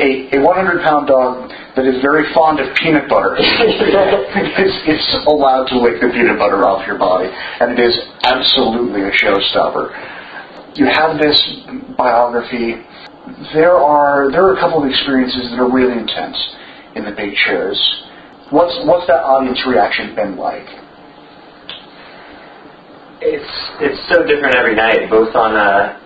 A, 0.00 0.32
a 0.32 0.40
100 0.40 0.80
pound 0.80 1.06
dog 1.06 1.52
that 1.76 1.84
is 1.84 2.00
very 2.00 2.32
fond 2.32 2.60
of 2.64 2.74
peanut 2.80 3.10
butter 3.12 3.36
is, 3.36 4.72
is 4.88 5.04
allowed 5.28 5.68
to 5.68 5.76
lick 5.76 6.00
the 6.00 6.08
peanut 6.08 6.40
butter 6.40 6.64
off 6.64 6.86
your 6.86 6.96
body, 6.96 7.28
and 7.28 7.76
it 7.76 7.80
is 7.84 7.92
absolutely 8.24 9.04
a 9.04 9.12
showstopper. 9.12 9.92
You 10.80 10.86
have 10.86 11.20
this 11.20 11.36
biography. 11.98 12.80
There 13.54 13.76
are 13.76 14.30
there 14.30 14.44
are 14.44 14.56
a 14.56 14.60
couple 14.60 14.82
of 14.82 14.88
experiences 14.88 15.50
that 15.50 15.58
are 15.58 15.70
really 15.70 15.98
intense 15.98 16.36
in 16.96 17.04
the 17.04 17.12
big 17.12 17.34
shows. 17.46 17.78
What's 18.50 18.74
what's 18.84 19.06
that 19.06 19.22
audience 19.22 19.62
reaction 19.66 20.14
been 20.14 20.36
like? 20.36 20.66
It's 23.22 23.52
it's 23.80 24.00
so 24.10 24.26
different 24.26 24.56
every 24.56 24.74
night, 24.74 25.08
both 25.08 25.34
on 25.36 25.54
a 25.54 26.02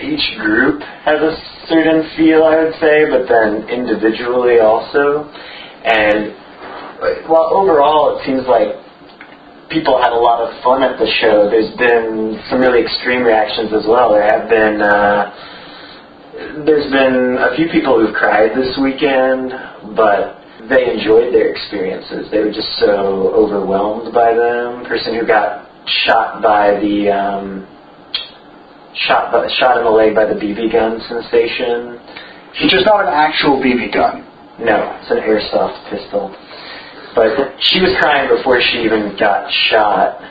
each 0.00 0.38
group 0.40 0.80
has 1.04 1.20
a 1.20 1.36
certain 1.68 2.08
feel, 2.16 2.44
I 2.44 2.64
would 2.64 2.74
say, 2.80 3.04
but 3.12 3.28
then 3.28 3.68
individually 3.68 4.60
also. 4.60 5.28
And 5.84 6.32
well, 7.28 7.52
overall, 7.52 8.16
it 8.16 8.24
seems 8.24 8.48
like 8.48 8.72
people 9.68 10.00
had 10.00 10.12
a 10.12 10.18
lot 10.18 10.40
of 10.40 10.56
fun 10.64 10.82
at 10.82 10.98
the 10.98 11.08
show. 11.20 11.48
There's 11.48 11.72
been 11.76 12.40
some 12.48 12.60
really 12.60 12.82
extreme 12.82 13.22
reactions 13.22 13.72
as 13.72 13.84
well. 13.86 14.12
There 14.12 14.24
have 14.24 14.48
been 14.48 14.80
uh, 14.80 15.32
there's 16.40 16.90
been 16.90 17.36
a 17.36 17.54
few 17.54 17.68
people 17.68 18.00
who've 18.00 18.14
cried 18.14 18.56
this 18.56 18.72
weekend, 18.80 19.52
but 19.94 20.40
they 20.72 20.88
enjoyed 20.88 21.34
their 21.34 21.52
experiences. 21.52 22.30
They 22.30 22.40
were 22.40 22.52
just 22.52 22.80
so 22.80 23.28
overwhelmed 23.36 24.14
by 24.14 24.32
them. 24.32 24.84
Person 24.88 25.20
who 25.20 25.26
got 25.26 25.68
shot 25.84 26.40
by 26.42 26.80
the 26.80 27.12
um, 27.12 27.68
shot 29.04 29.32
by, 29.32 29.48
shot 29.60 29.76
in 29.76 29.84
the 29.84 29.90
leg 29.90 30.14
by 30.14 30.24
the 30.24 30.34
BB 30.40 30.72
gun 30.72 31.00
sensation. 31.08 32.00
Which 32.56 32.72
is 32.72 32.84
not 32.88 33.04
an 33.04 33.12
actual 33.12 33.60
BB 33.60 33.92
gun. 33.92 34.24
No, 34.64 34.96
it's 34.96 35.10
an 35.10 35.20
airsoft 35.20 35.92
pistol. 35.92 36.34
But 37.14 37.36
she 37.60 37.80
was 37.80 37.92
crying 38.00 38.32
before 38.34 38.60
she 38.60 38.80
even 38.80 39.14
got 39.20 39.50
shot. 39.68 40.24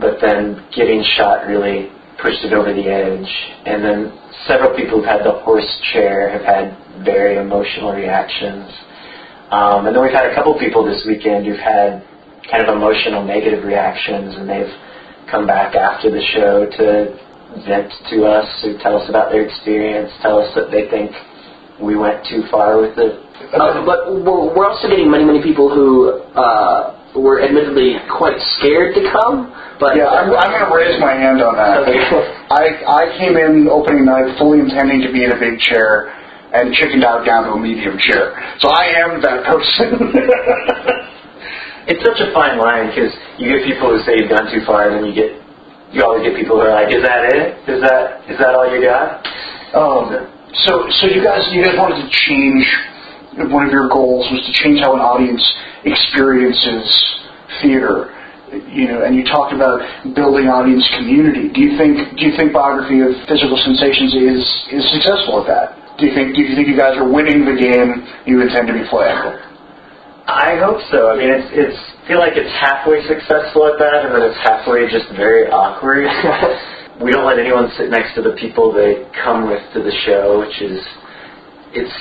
But 0.00 0.20
then 0.20 0.64
getting 0.74 1.04
shot 1.16 1.46
really 1.46 1.92
pushed 2.22 2.44
it 2.44 2.52
over 2.52 2.72
the 2.72 2.86
edge. 2.86 3.30
And 3.66 3.82
then 3.82 4.12
several 4.46 4.74
people 4.76 4.98
who've 4.98 5.08
had 5.08 5.24
the 5.24 5.40
horse 5.42 5.68
chair 5.92 6.30
have 6.30 6.42
had 6.42 7.04
very 7.04 7.38
emotional 7.38 7.92
reactions. 7.92 8.70
Um, 9.50 9.86
and 9.86 9.96
then 9.96 10.02
we've 10.02 10.12
had 10.12 10.30
a 10.30 10.34
couple 10.34 10.58
people 10.58 10.84
this 10.84 11.04
weekend 11.06 11.46
who've 11.46 11.62
had 11.62 12.04
kind 12.50 12.66
of 12.66 12.74
emotional 12.74 13.24
negative 13.24 13.64
reactions, 13.64 14.36
and 14.36 14.48
they've 14.48 14.72
come 15.30 15.46
back 15.46 15.74
after 15.74 16.10
the 16.10 16.20
show 16.34 16.64
to 16.64 17.16
vent 17.64 17.92
to 18.10 18.24
us 18.24 18.48
or 18.64 18.76
tell 18.80 19.00
us 19.00 19.08
about 19.08 19.30
their 19.30 19.44
experience, 19.44 20.12
tell 20.20 20.38
us 20.38 20.52
that 20.54 20.70
they 20.70 20.88
think 20.88 21.12
we 21.80 21.96
went 21.96 22.24
too 22.26 22.42
far 22.50 22.80
with 22.80 22.98
it. 22.98 23.20
Uh, 23.54 23.84
but 23.86 24.12
we're 24.24 24.66
also 24.66 24.88
getting 24.88 25.10
many, 25.10 25.24
many 25.24 25.42
people 25.42 25.72
who 25.72 26.20
uh, 26.36 26.97
were 27.20 27.42
admittedly 27.42 27.96
quite 28.10 28.38
scared 28.58 28.94
to 28.94 29.02
come. 29.12 29.52
But 29.78 29.96
Yeah, 29.96 30.10
I'm, 30.10 30.30
I'm 30.34 30.50
going 30.50 30.66
to 30.66 30.74
raise 30.74 30.98
my 31.00 31.14
hand 31.14 31.42
on 31.42 31.54
that. 31.54 31.86
Okay. 31.86 31.98
I, 32.50 32.64
I 32.86 33.02
came 33.18 33.36
in 33.36 33.68
opening 33.70 34.04
night 34.04 34.38
fully 34.38 34.58
intending 34.58 35.02
to 35.06 35.12
be 35.12 35.24
in 35.24 35.32
a 35.32 35.38
big 35.38 35.60
chair 35.60 36.10
and 36.54 36.74
chickened 36.74 37.04
out 37.04 37.26
down 37.26 37.44
to 37.44 37.50
a 37.54 37.60
medium 37.60 37.98
chair. 37.98 38.34
So 38.58 38.68
I 38.70 38.90
am 39.04 39.22
that 39.22 39.44
person. 39.44 40.14
It's 41.88 42.04
such 42.04 42.20
a 42.20 42.28
fine 42.36 42.60
line 42.60 42.92
because 42.92 43.16
you 43.40 43.48
get 43.48 43.64
people 43.64 43.88
who 43.88 43.96
say 44.04 44.20
you've 44.20 44.28
gone 44.28 44.52
too 44.52 44.60
far, 44.68 44.92
and 44.92 45.00
then 45.00 45.04
you 45.08 45.16
get 45.16 45.40
you 45.88 46.04
always 46.04 46.20
get 46.20 46.36
people 46.36 46.60
who 46.60 46.68
are 46.68 46.76
like, 46.76 46.92
"Is 46.92 47.00
that 47.00 47.32
it? 47.32 47.56
Is 47.64 47.80
that 47.80 48.28
is 48.28 48.36
that 48.36 48.52
all 48.52 48.68
you 48.68 48.84
got?" 48.84 49.24
um, 49.72 50.28
so, 50.64 50.88
so 51.00 51.06
you 51.06 51.22
guys, 51.22 51.44
you 51.52 51.64
guys 51.64 51.76
wanted 51.76 52.04
to 52.04 52.08
change. 52.10 52.64
One 53.46 53.66
of 53.66 53.72
your 53.72 53.88
goals 53.88 54.26
was 54.34 54.42
to 54.46 54.52
change 54.58 54.82
how 54.82 54.98
an 54.98 55.02
audience 55.02 55.42
experiences 55.84 56.86
theater. 57.62 58.14
You 58.48 58.88
know, 58.88 59.04
and 59.04 59.14
you 59.14 59.28
talked 59.28 59.52
about 59.52 59.84
building 60.16 60.48
audience 60.48 60.82
community. 60.96 61.52
Do 61.52 61.60
you 61.60 61.76
think 61.76 62.16
do 62.16 62.24
you 62.24 62.32
think 62.34 62.56
biography 62.56 63.04
of 63.04 63.12
physical 63.28 63.60
sensations 63.60 64.16
is 64.16 64.42
is 64.72 64.84
successful 64.96 65.44
at 65.44 65.46
that? 65.52 65.66
Do 66.00 66.08
you 66.08 66.16
think 66.16 66.32
do 66.32 66.40
you 66.40 66.56
think 66.56 66.64
you 66.66 66.78
guys 66.78 66.96
are 66.96 67.04
winning 67.04 67.44
the 67.44 67.54
game 67.54 68.08
you 68.24 68.40
intend 68.40 68.66
to 68.72 68.74
be 68.74 68.88
playing? 68.88 69.20
I 70.28 70.56
hope 70.60 70.80
so. 70.88 71.12
I 71.12 71.16
mean, 71.20 71.28
it's 71.28 71.48
it's 71.52 71.76
I 71.76 72.08
feel 72.08 72.20
like 72.24 72.40
it's 72.40 72.52
halfway 72.56 73.04
successful 73.04 73.68
at 73.68 73.76
that, 73.76 74.08
and 74.08 74.16
then 74.16 74.24
it's 74.24 74.40
halfway 74.40 74.88
just 74.88 75.12
very 75.12 75.44
awkward. 75.52 76.08
we 77.04 77.12
don't 77.12 77.28
let 77.28 77.36
anyone 77.36 77.68
sit 77.76 77.92
next 77.92 78.16
to 78.16 78.22
the 78.24 78.32
people 78.40 78.72
they 78.72 79.04
come 79.12 79.44
with 79.44 79.60
to 79.76 79.84
the 79.84 79.92
show, 80.08 80.40
which 80.40 80.56
is 80.64 80.80
it's 81.76 81.96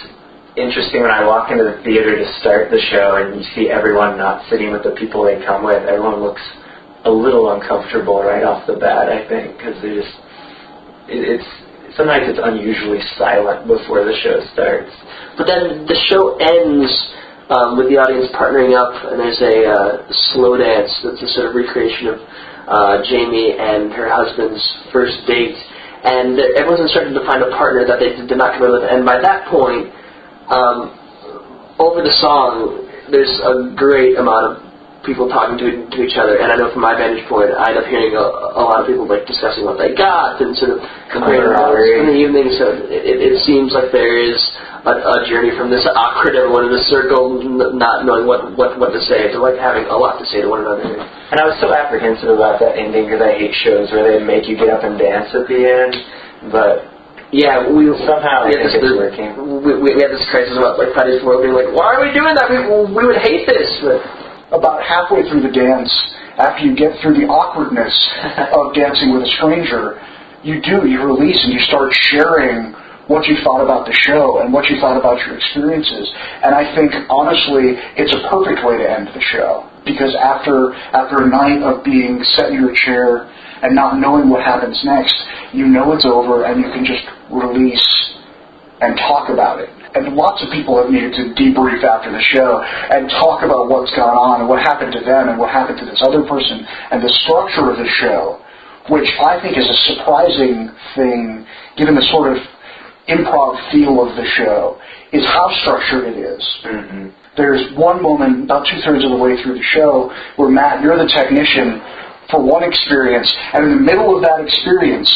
interesting 0.58 1.06
when 1.06 1.14
I 1.14 1.22
walk 1.22 1.54
into 1.54 1.64
the 1.64 1.78
theater 1.86 2.18
to 2.18 2.26
start 2.42 2.74
the 2.74 2.82
show 2.90 3.22
and 3.22 3.38
you 3.38 3.46
see 3.54 3.70
everyone 3.70 4.18
not 4.18 4.42
sitting 4.50 4.74
with 4.74 4.82
the 4.82 4.98
people 4.98 5.22
they 5.22 5.38
come 5.46 5.62
with. 5.64 5.86
Everyone 5.86 6.20
looks 6.20 6.42
a 7.06 7.12
little 7.14 7.54
uncomfortable 7.54 8.26
right 8.26 8.44
off 8.44 8.66
the 8.66 8.76
bat. 8.76 9.08
I 9.08 9.30
think 9.30 9.58
because 9.58 9.78
they 9.86 9.94
just 9.94 10.16
it, 11.14 11.22
it's 11.38 11.50
sometimes 11.94 12.26
it's 12.26 12.42
unusually 12.42 13.00
silent 13.22 13.70
before 13.70 14.02
the 14.02 14.18
show 14.26 14.42
starts. 14.58 14.90
But 15.38 15.46
then 15.46 15.86
the 15.86 15.98
show 16.10 16.42
ends 16.42 16.90
um, 17.54 17.78
with 17.78 17.88
the 17.94 18.02
audience 18.02 18.28
partnering 18.34 18.74
up, 18.74 18.92
and 19.14 19.22
there's 19.22 19.40
a 19.40 19.56
uh, 19.70 19.88
slow 20.34 20.58
dance 20.58 20.92
that's 21.06 21.22
a 21.22 21.30
sort 21.38 21.54
of 21.54 21.56
recreation 21.56 22.12
of 22.12 22.18
uh, 22.68 22.96
Jamie 23.06 23.56
and 23.56 23.94
her 23.94 24.10
husband's 24.10 24.60
first 24.92 25.22
date. 25.30 25.56
And 26.04 26.38
everyone's 26.58 26.82
instructed 26.82 27.14
to 27.14 27.24
find 27.26 27.42
a 27.42 27.52
partner 27.54 27.86
that 27.88 28.02
they 28.02 28.14
did 28.14 28.38
not 28.38 28.58
come 28.58 28.68
with. 28.68 28.86
And 28.86 29.06
by 29.06 29.22
that 29.22 29.48
point, 29.48 29.90
um, 30.50 30.96
over 31.80 32.02
the 32.02 32.14
song, 32.20 32.88
there's 33.12 33.32
a 33.44 33.76
great 33.76 34.18
amount 34.18 34.44
of 34.48 34.68
people 35.08 35.32
talking 35.32 35.56
to, 35.56 35.88
to 35.88 35.98
each 36.04 36.20
other. 36.20 36.36
And 36.44 36.52
I 36.52 36.60
know 36.60 36.68
from 36.76 36.84
my 36.84 36.92
vantage 36.92 37.24
point, 37.32 37.56
I 37.56 37.72
end 37.72 37.80
up 37.80 37.88
hearing 37.88 38.12
a, 38.20 38.28
a 38.60 38.64
lot 38.64 38.84
of 38.84 38.92
people 38.92 39.08
like 39.08 39.24
discussing 39.24 39.64
what 39.64 39.80
they 39.80 39.96
got 39.96 40.44
and 40.44 40.52
sort 40.60 40.76
of 40.76 40.84
comparing 41.12 41.56
notes 41.56 41.80
in 41.96 42.12
the 42.12 42.18
evening. 42.20 42.52
So 42.60 42.76
it, 42.92 43.08
it, 43.08 43.18
it 43.24 43.40
seems 43.48 43.72
like 43.72 43.96
there 43.96 44.20
is 44.20 44.36
a, 44.84 44.92
a 44.92 45.18
journey 45.32 45.56
from 45.56 45.72
this 45.72 45.88
awkward 45.88 46.36
everyone 46.36 46.68
in 46.68 46.76
the 46.76 46.84
circle, 46.92 47.40
n- 47.40 47.80
not 47.80 48.04
knowing 48.04 48.28
what, 48.28 48.52
what, 48.60 48.76
what 48.76 48.92
to 48.92 49.02
say, 49.08 49.32
to 49.32 49.40
like 49.40 49.56
having 49.56 49.88
a 49.88 49.96
lot 49.96 50.20
to 50.20 50.26
say 50.28 50.44
to 50.44 50.50
one 50.52 50.68
another. 50.68 50.84
And 50.84 51.40
I 51.40 51.48
was 51.48 51.56
so 51.64 51.72
apprehensive 51.72 52.28
about 52.28 52.60
that 52.60 52.76
ending 52.76 53.08
because 53.08 53.24
I 53.24 53.32
hate 53.40 53.56
shows 53.64 53.88
where 53.96 54.04
they 54.04 54.20
make 54.20 54.48
you 54.52 54.60
get 54.60 54.68
up 54.68 54.84
and 54.84 55.00
dance 55.00 55.32
at 55.32 55.48
the 55.48 55.60
end. 55.64 56.52
But 56.52 56.97
Yeah, 57.32 57.68
we 57.68 57.92
Somehow 58.08 58.48
we 58.48 58.56
had 58.56 58.72
this, 58.72 58.80
working. 58.80 59.36
We, 59.36 59.76
we, 59.84 59.96
we 59.96 60.00
had 60.00 60.16
this 60.16 60.24
crisis 60.32 60.56
about 60.56 60.80
like 60.80 60.96
five 60.96 61.12
days 61.12 61.20
before 61.20 61.44
being 61.44 61.52
like, 61.52 61.68
why 61.76 62.00
are 62.00 62.02
we 62.02 62.16
doing 62.16 62.32
that? 62.40 62.48
We, 62.48 62.64
we 62.64 63.04
would 63.04 63.20
hate 63.20 63.44
this. 63.44 63.68
But 63.84 64.00
about 64.56 64.80
halfway 64.80 65.28
through 65.28 65.44
the 65.44 65.52
dance, 65.52 65.92
after 66.40 66.64
you 66.64 66.72
get 66.72 66.96
through 67.04 67.20
the 67.20 67.28
awkwardness 67.28 67.92
of 68.56 68.72
dancing 68.72 69.12
with 69.12 69.28
a 69.28 69.32
stranger, 69.36 70.00
you 70.40 70.64
do, 70.64 70.88
you 70.88 71.04
release 71.04 71.36
and 71.44 71.52
you 71.52 71.60
start 71.68 71.92
sharing 72.08 72.72
what 73.12 73.28
you 73.28 73.36
thought 73.44 73.60
about 73.60 73.88
the 73.88 73.96
show 74.08 74.40
and 74.40 74.52
what 74.52 74.68
you 74.72 74.80
thought 74.80 74.96
about 74.96 75.20
your 75.28 75.36
experiences. 75.36 76.08
And 76.44 76.56
I 76.56 76.64
think, 76.76 76.96
honestly, 77.12 77.76
it's 78.00 78.12
a 78.16 78.24
perfect 78.32 78.64
way 78.64 78.80
to 78.80 78.88
end 78.88 79.12
the 79.12 79.24
show. 79.36 79.68
Because 79.84 80.16
after, 80.16 80.76
after 80.96 81.24
a 81.24 81.28
night 81.28 81.64
of 81.64 81.84
being 81.84 82.24
set 82.36 82.52
in 82.52 82.60
your 82.60 82.76
chair 82.76 83.28
and 83.64 83.76
not 83.76 84.00
knowing 84.00 84.30
what 84.30 84.44
happens 84.44 84.80
next, 84.84 85.16
you 85.54 85.68
know 85.68 85.94
it's 85.94 86.06
over 86.06 86.46
and 86.46 86.62
you 86.62 86.70
can 86.72 86.86
just 86.86 87.04
release 87.32 87.88
and 88.82 88.98
talk 88.98 89.30
about 89.30 89.60
it. 89.60 89.70
And 89.96 90.14
lots 90.14 90.44
of 90.46 90.54
people 90.54 90.78
have 90.78 90.92
needed 90.92 91.14
to 91.18 91.34
debrief 91.34 91.82
after 91.82 92.12
the 92.12 92.22
show 92.22 92.62
and 92.62 93.10
talk 93.10 93.42
about 93.42 93.70
what's 93.70 93.90
gone 93.98 94.14
on 94.14 94.42
and 94.42 94.50
what 94.50 94.62
happened 94.62 94.94
to 94.94 95.02
them 95.02 95.30
and 95.30 95.40
what 95.40 95.50
happened 95.50 95.80
to 95.80 95.86
this 95.86 95.98
other 96.06 96.22
person 96.28 96.62
and 96.92 97.02
the 97.02 97.10
structure 97.26 97.72
of 97.72 97.78
the 97.82 97.90
show, 97.98 98.38
which 98.94 99.10
I 99.26 99.42
think 99.42 99.58
is 99.58 99.66
a 99.66 99.78
surprising 99.96 100.70
thing 100.94 101.48
given 101.78 101.96
the 101.96 102.06
sort 102.14 102.38
of 102.38 102.44
improv 103.10 103.58
feel 103.72 104.04
of 104.04 104.14
the 104.16 104.28
show, 104.38 104.78
is 105.14 105.26
how 105.26 105.50
structured 105.64 106.14
it 106.14 106.18
is. 106.20 106.44
Mm-hmm. 106.66 107.10
There's 107.38 107.64
one 107.78 108.02
moment, 108.02 108.46
about 108.46 108.68
two 108.68 108.82
thirds 108.82 109.06
of 109.06 109.12
the 109.12 109.18
way 109.18 109.42
through 109.42 109.56
the 109.56 109.68
show, 109.74 110.12
where 110.36 110.50
Matt, 110.50 110.84
you're 110.84 110.98
the 110.98 111.08
technician 111.08 111.82
for 112.30 112.44
one 112.44 112.64
experience, 112.64 113.32
and 113.54 113.66
in 113.66 113.72
the 113.78 113.84
middle 113.84 114.16
of 114.16 114.22
that 114.24 114.42
experience, 114.42 115.10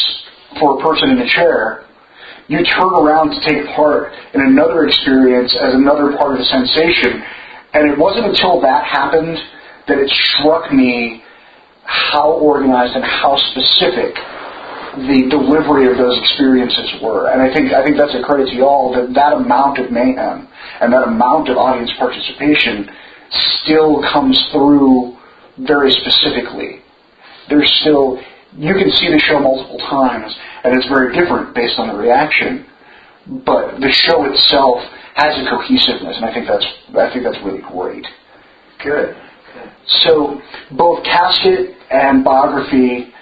for 0.58 0.78
a 0.78 0.82
person 0.82 1.10
in 1.10 1.18
a 1.18 1.28
chair, 1.28 1.86
you 2.48 2.62
turn 2.64 2.92
around 2.92 3.30
to 3.30 3.40
take 3.48 3.64
part 3.74 4.12
in 4.34 4.40
another 4.40 4.84
experience 4.84 5.54
as 5.54 5.74
another 5.74 6.16
part 6.16 6.32
of 6.32 6.38
the 6.38 6.44
sensation. 6.44 7.22
And 7.72 7.90
it 7.90 7.98
wasn't 7.98 8.26
until 8.26 8.60
that 8.60 8.84
happened 8.84 9.38
that 9.88 9.98
it 9.98 10.10
struck 10.36 10.72
me 10.72 11.22
how 11.84 12.32
organized 12.32 12.94
and 12.94 13.04
how 13.04 13.36
specific 13.52 14.14
the 15.08 15.24
delivery 15.30 15.90
of 15.90 15.96
those 15.96 16.18
experiences 16.20 17.00
were. 17.02 17.32
And 17.32 17.40
I 17.40 17.52
think 17.52 17.72
I 17.72 17.82
think 17.82 17.96
that's 17.96 18.14
a 18.14 18.22
credit 18.22 18.52
to 18.52 18.56
y'all 18.56 18.92
that 18.92 19.14
that 19.14 19.32
amount 19.32 19.78
of 19.78 19.90
mayhem 19.90 20.48
and 20.80 20.92
that 20.92 21.08
amount 21.08 21.48
of 21.48 21.56
audience 21.56 21.90
participation 21.98 22.90
still 23.64 24.02
comes 24.12 24.36
through 24.52 25.16
very 25.64 25.90
specifically. 25.92 26.81
There's 27.52 27.68
still 27.84 28.16
you 28.56 28.72
can 28.72 28.90
see 28.96 29.12
the 29.12 29.20
show 29.28 29.38
multiple 29.38 29.76
times 29.92 30.32
and 30.64 30.74
it's 30.74 30.88
very 30.88 31.12
different 31.12 31.54
based 31.54 31.78
on 31.78 31.88
the 31.88 31.94
reaction. 31.94 32.64
But 33.44 33.76
the 33.76 33.92
show 33.92 34.24
itself 34.24 34.80
has 35.14 35.36
a 35.36 35.44
cohesiveness 35.44 36.16
and 36.16 36.24
I 36.24 36.32
think 36.32 36.48
that's 36.48 36.64
I 36.96 37.12
think 37.12 37.24
that's 37.28 37.36
really 37.44 37.60
great. 37.60 38.06
Good. 38.82 39.14
So 40.00 40.40
both 40.72 41.04
casket 41.04 41.76
and 41.90 42.24
biography 42.24 43.12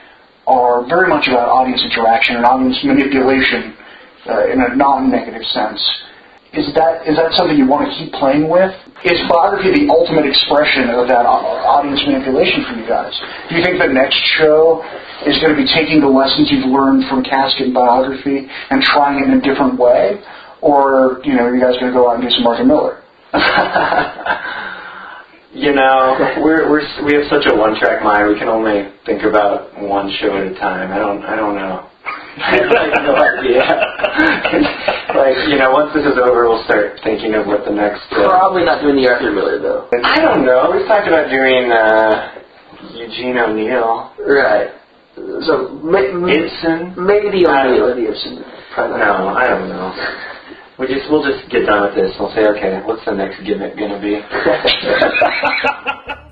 are 0.47 0.87
very 0.87 1.09
much 1.09 1.27
about 1.27 1.49
audience 1.49 1.83
interaction 1.83 2.37
and 2.37 2.47
audience 2.47 2.79
manipulation 2.85 3.75
uh, 4.31 4.47
in 4.47 4.63
a 4.63 4.77
non-negative 4.77 5.43
sense. 5.43 5.83
Is 6.51 6.67
that 6.75 7.07
is 7.07 7.15
that 7.15 7.31
something 7.39 7.55
you 7.55 7.71
want 7.71 7.87
to 7.87 7.95
keep 7.95 8.11
playing 8.19 8.51
with? 8.51 8.75
Is 9.07 9.23
biography 9.31 9.71
the 9.71 9.87
ultimate 9.87 10.27
expression 10.27 10.91
of 10.91 11.07
that 11.07 11.23
audience 11.23 12.03
manipulation 12.03 12.67
for 12.67 12.75
you 12.75 12.87
guys? 12.91 13.15
Do 13.49 13.55
you 13.55 13.63
think 13.63 13.79
the 13.79 13.87
next 13.87 14.19
show 14.35 14.83
is 15.31 15.39
going 15.39 15.55
to 15.55 15.61
be 15.61 15.69
taking 15.71 16.03
the 16.03 16.11
lessons 16.11 16.51
you've 16.51 16.67
learned 16.67 17.07
from 17.07 17.23
casket 17.23 17.71
and 17.71 17.75
biography 17.75 18.51
and 18.51 18.83
trying 18.83 19.23
it 19.23 19.31
in 19.31 19.39
a 19.39 19.43
different 19.47 19.79
way, 19.79 20.19
or 20.59 21.23
you 21.23 21.39
know, 21.39 21.47
are 21.47 21.55
you 21.55 21.63
guys 21.63 21.79
going 21.79 21.93
to 21.93 21.97
go 21.97 22.11
out 22.11 22.19
and 22.19 22.27
do 22.27 22.31
some 22.35 22.43
Arthur 22.43 22.67
Miller? 22.67 22.99
you 25.55 25.71
know, 25.71 26.19
we're 26.43 26.67
we're 26.67 26.83
we 27.07 27.15
have 27.15 27.31
such 27.31 27.47
a 27.47 27.55
one-track 27.55 28.03
mind. 28.03 28.27
We 28.27 28.39
can 28.39 28.51
only 28.51 28.91
think 29.07 29.23
about 29.23 29.71
one 29.79 30.11
show 30.19 30.35
at 30.35 30.51
a 30.51 30.55
time. 30.59 30.91
I 30.91 30.99
don't 30.99 31.23
I 31.23 31.37
don't 31.37 31.55
know. 31.55 31.90
I 32.41 32.57
have 32.57 33.05
no 33.05 33.15
idea. 33.21 33.61
like, 35.15 35.37
you 35.49 35.59
know, 35.61 35.71
once 35.73 35.93
this 35.93 36.05
is 36.07 36.17
over, 36.17 36.49
we'll 36.49 36.65
start 36.65 36.99
thinking 37.05 37.35
of 37.35 37.47
what 37.47 37.65
the 37.65 37.71
next. 37.73 38.03
Uh, 38.13 38.25
Probably 38.29 38.65
not 38.65 38.81
doing 38.81 38.97
the 38.97 39.09
Arthur 39.09 39.31
Miller 39.33 39.59
though. 39.61 39.89
I 40.05 40.21
don't 40.21 40.45
know. 40.45 40.71
We've 40.73 40.87
talked 40.89 41.07
about 41.07 41.29
doing 41.29 41.71
uh, 41.71 42.33
Eugene 42.97 43.37
O'Neill. 43.37 44.13
Right. 44.25 44.71
So 45.45 45.69
ma- 45.85 46.01
Ibsen. 46.01 46.95
Maybe 46.97 47.31
the 47.31 47.45
O'Neill 47.51 47.95
the 47.95 48.09
Ibsen. 48.09 48.43
Probably 48.75 48.99
no, 48.99 49.29
I 49.37 49.47
don't 49.49 49.69
know. 49.69 49.93
We 50.79 50.87
just 50.87 51.11
we'll 51.11 51.23
just 51.23 51.51
get 51.53 51.67
done 51.67 51.83
with 51.85 51.95
this. 51.95 52.17
We'll 52.19 52.33
say, 52.33 52.47
okay, 52.57 52.81
what's 52.87 53.05
the 53.05 53.13
next 53.13 53.43
gimmick 53.45 53.77
gonna 53.77 54.01
be? 54.01 54.17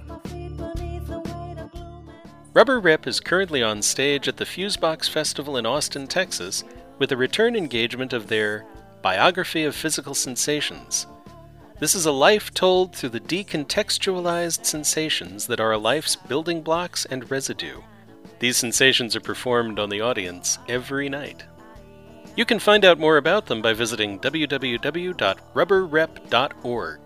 Rubber 2.59 2.81
Rep 2.81 3.07
is 3.07 3.21
currently 3.21 3.63
on 3.63 3.83
stage 3.83 4.27
at 4.27 4.37
the 4.37 4.45
Fusebox 4.45 5.09
Festival 5.09 5.57
in 5.57 5.65
Austin, 5.65 6.09
Texas, 6.09 6.65
with 6.99 7.13
a 7.13 7.17
return 7.17 7.55
engagement 7.55 8.13
of 8.13 8.27
their 8.27 8.67
Biography 9.01 9.63
of 9.63 9.77
Physical 9.77 10.13
Sensations. 10.13 11.07
This 11.79 11.95
is 11.95 12.05
a 12.05 12.11
life 12.11 12.53
told 12.53 12.97
through 12.97 13.11
the 13.11 13.21
decontextualized 13.21 14.67
sensations 14.67 15.47
that 15.47 15.61
are 15.61 15.71
a 15.71 15.79
life's 15.79 16.17
building 16.17 16.63
blocks 16.63 17.05
and 17.05 17.31
residue. 17.31 17.81
These 18.41 18.57
sensations 18.57 19.15
are 19.15 19.21
performed 19.21 19.79
on 19.79 19.89
the 19.89 20.01
audience 20.01 20.59
every 20.69 21.09
night. 21.09 21.45
You 22.35 22.45
can 22.45 22.59
find 22.59 22.85
out 22.85 22.99
more 22.99 23.19
about 23.19 23.47
them 23.47 23.63
by 23.63 23.73
visiting 23.73 24.19
www.rubberrep.org. 24.19 27.01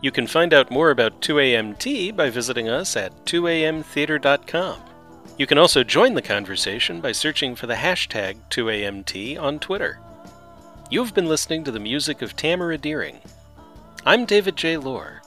You 0.00 0.12
can 0.12 0.26
find 0.28 0.54
out 0.54 0.70
more 0.70 0.90
about 0.90 1.20
2AMT 1.20 2.14
by 2.14 2.30
visiting 2.30 2.68
us 2.68 2.96
at 2.96 3.24
2amtheater.com. 3.24 4.80
You 5.36 5.46
can 5.46 5.58
also 5.58 5.82
join 5.84 6.14
the 6.14 6.22
conversation 6.22 7.00
by 7.00 7.12
searching 7.12 7.56
for 7.56 7.66
the 7.66 7.74
hashtag 7.74 8.36
2AMT 8.50 9.40
on 9.40 9.58
Twitter. 9.58 9.98
You've 10.90 11.14
been 11.14 11.26
listening 11.26 11.64
to 11.64 11.70
the 11.70 11.80
music 11.80 12.22
of 12.22 12.36
Tamara 12.36 12.78
Deering. 12.78 13.18
I'm 14.06 14.24
David 14.24 14.56
J. 14.56 14.76
Loehr. 14.76 15.20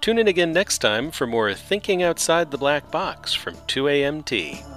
Tune 0.00 0.18
in 0.18 0.28
again 0.28 0.52
next 0.52 0.78
time 0.78 1.10
for 1.10 1.26
more 1.26 1.54
Thinking 1.54 2.02
Outside 2.02 2.50
the 2.50 2.58
Black 2.58 2.90
Box 2.90 3.32
from 3.32 3.54
2AMT. 3.54 4.75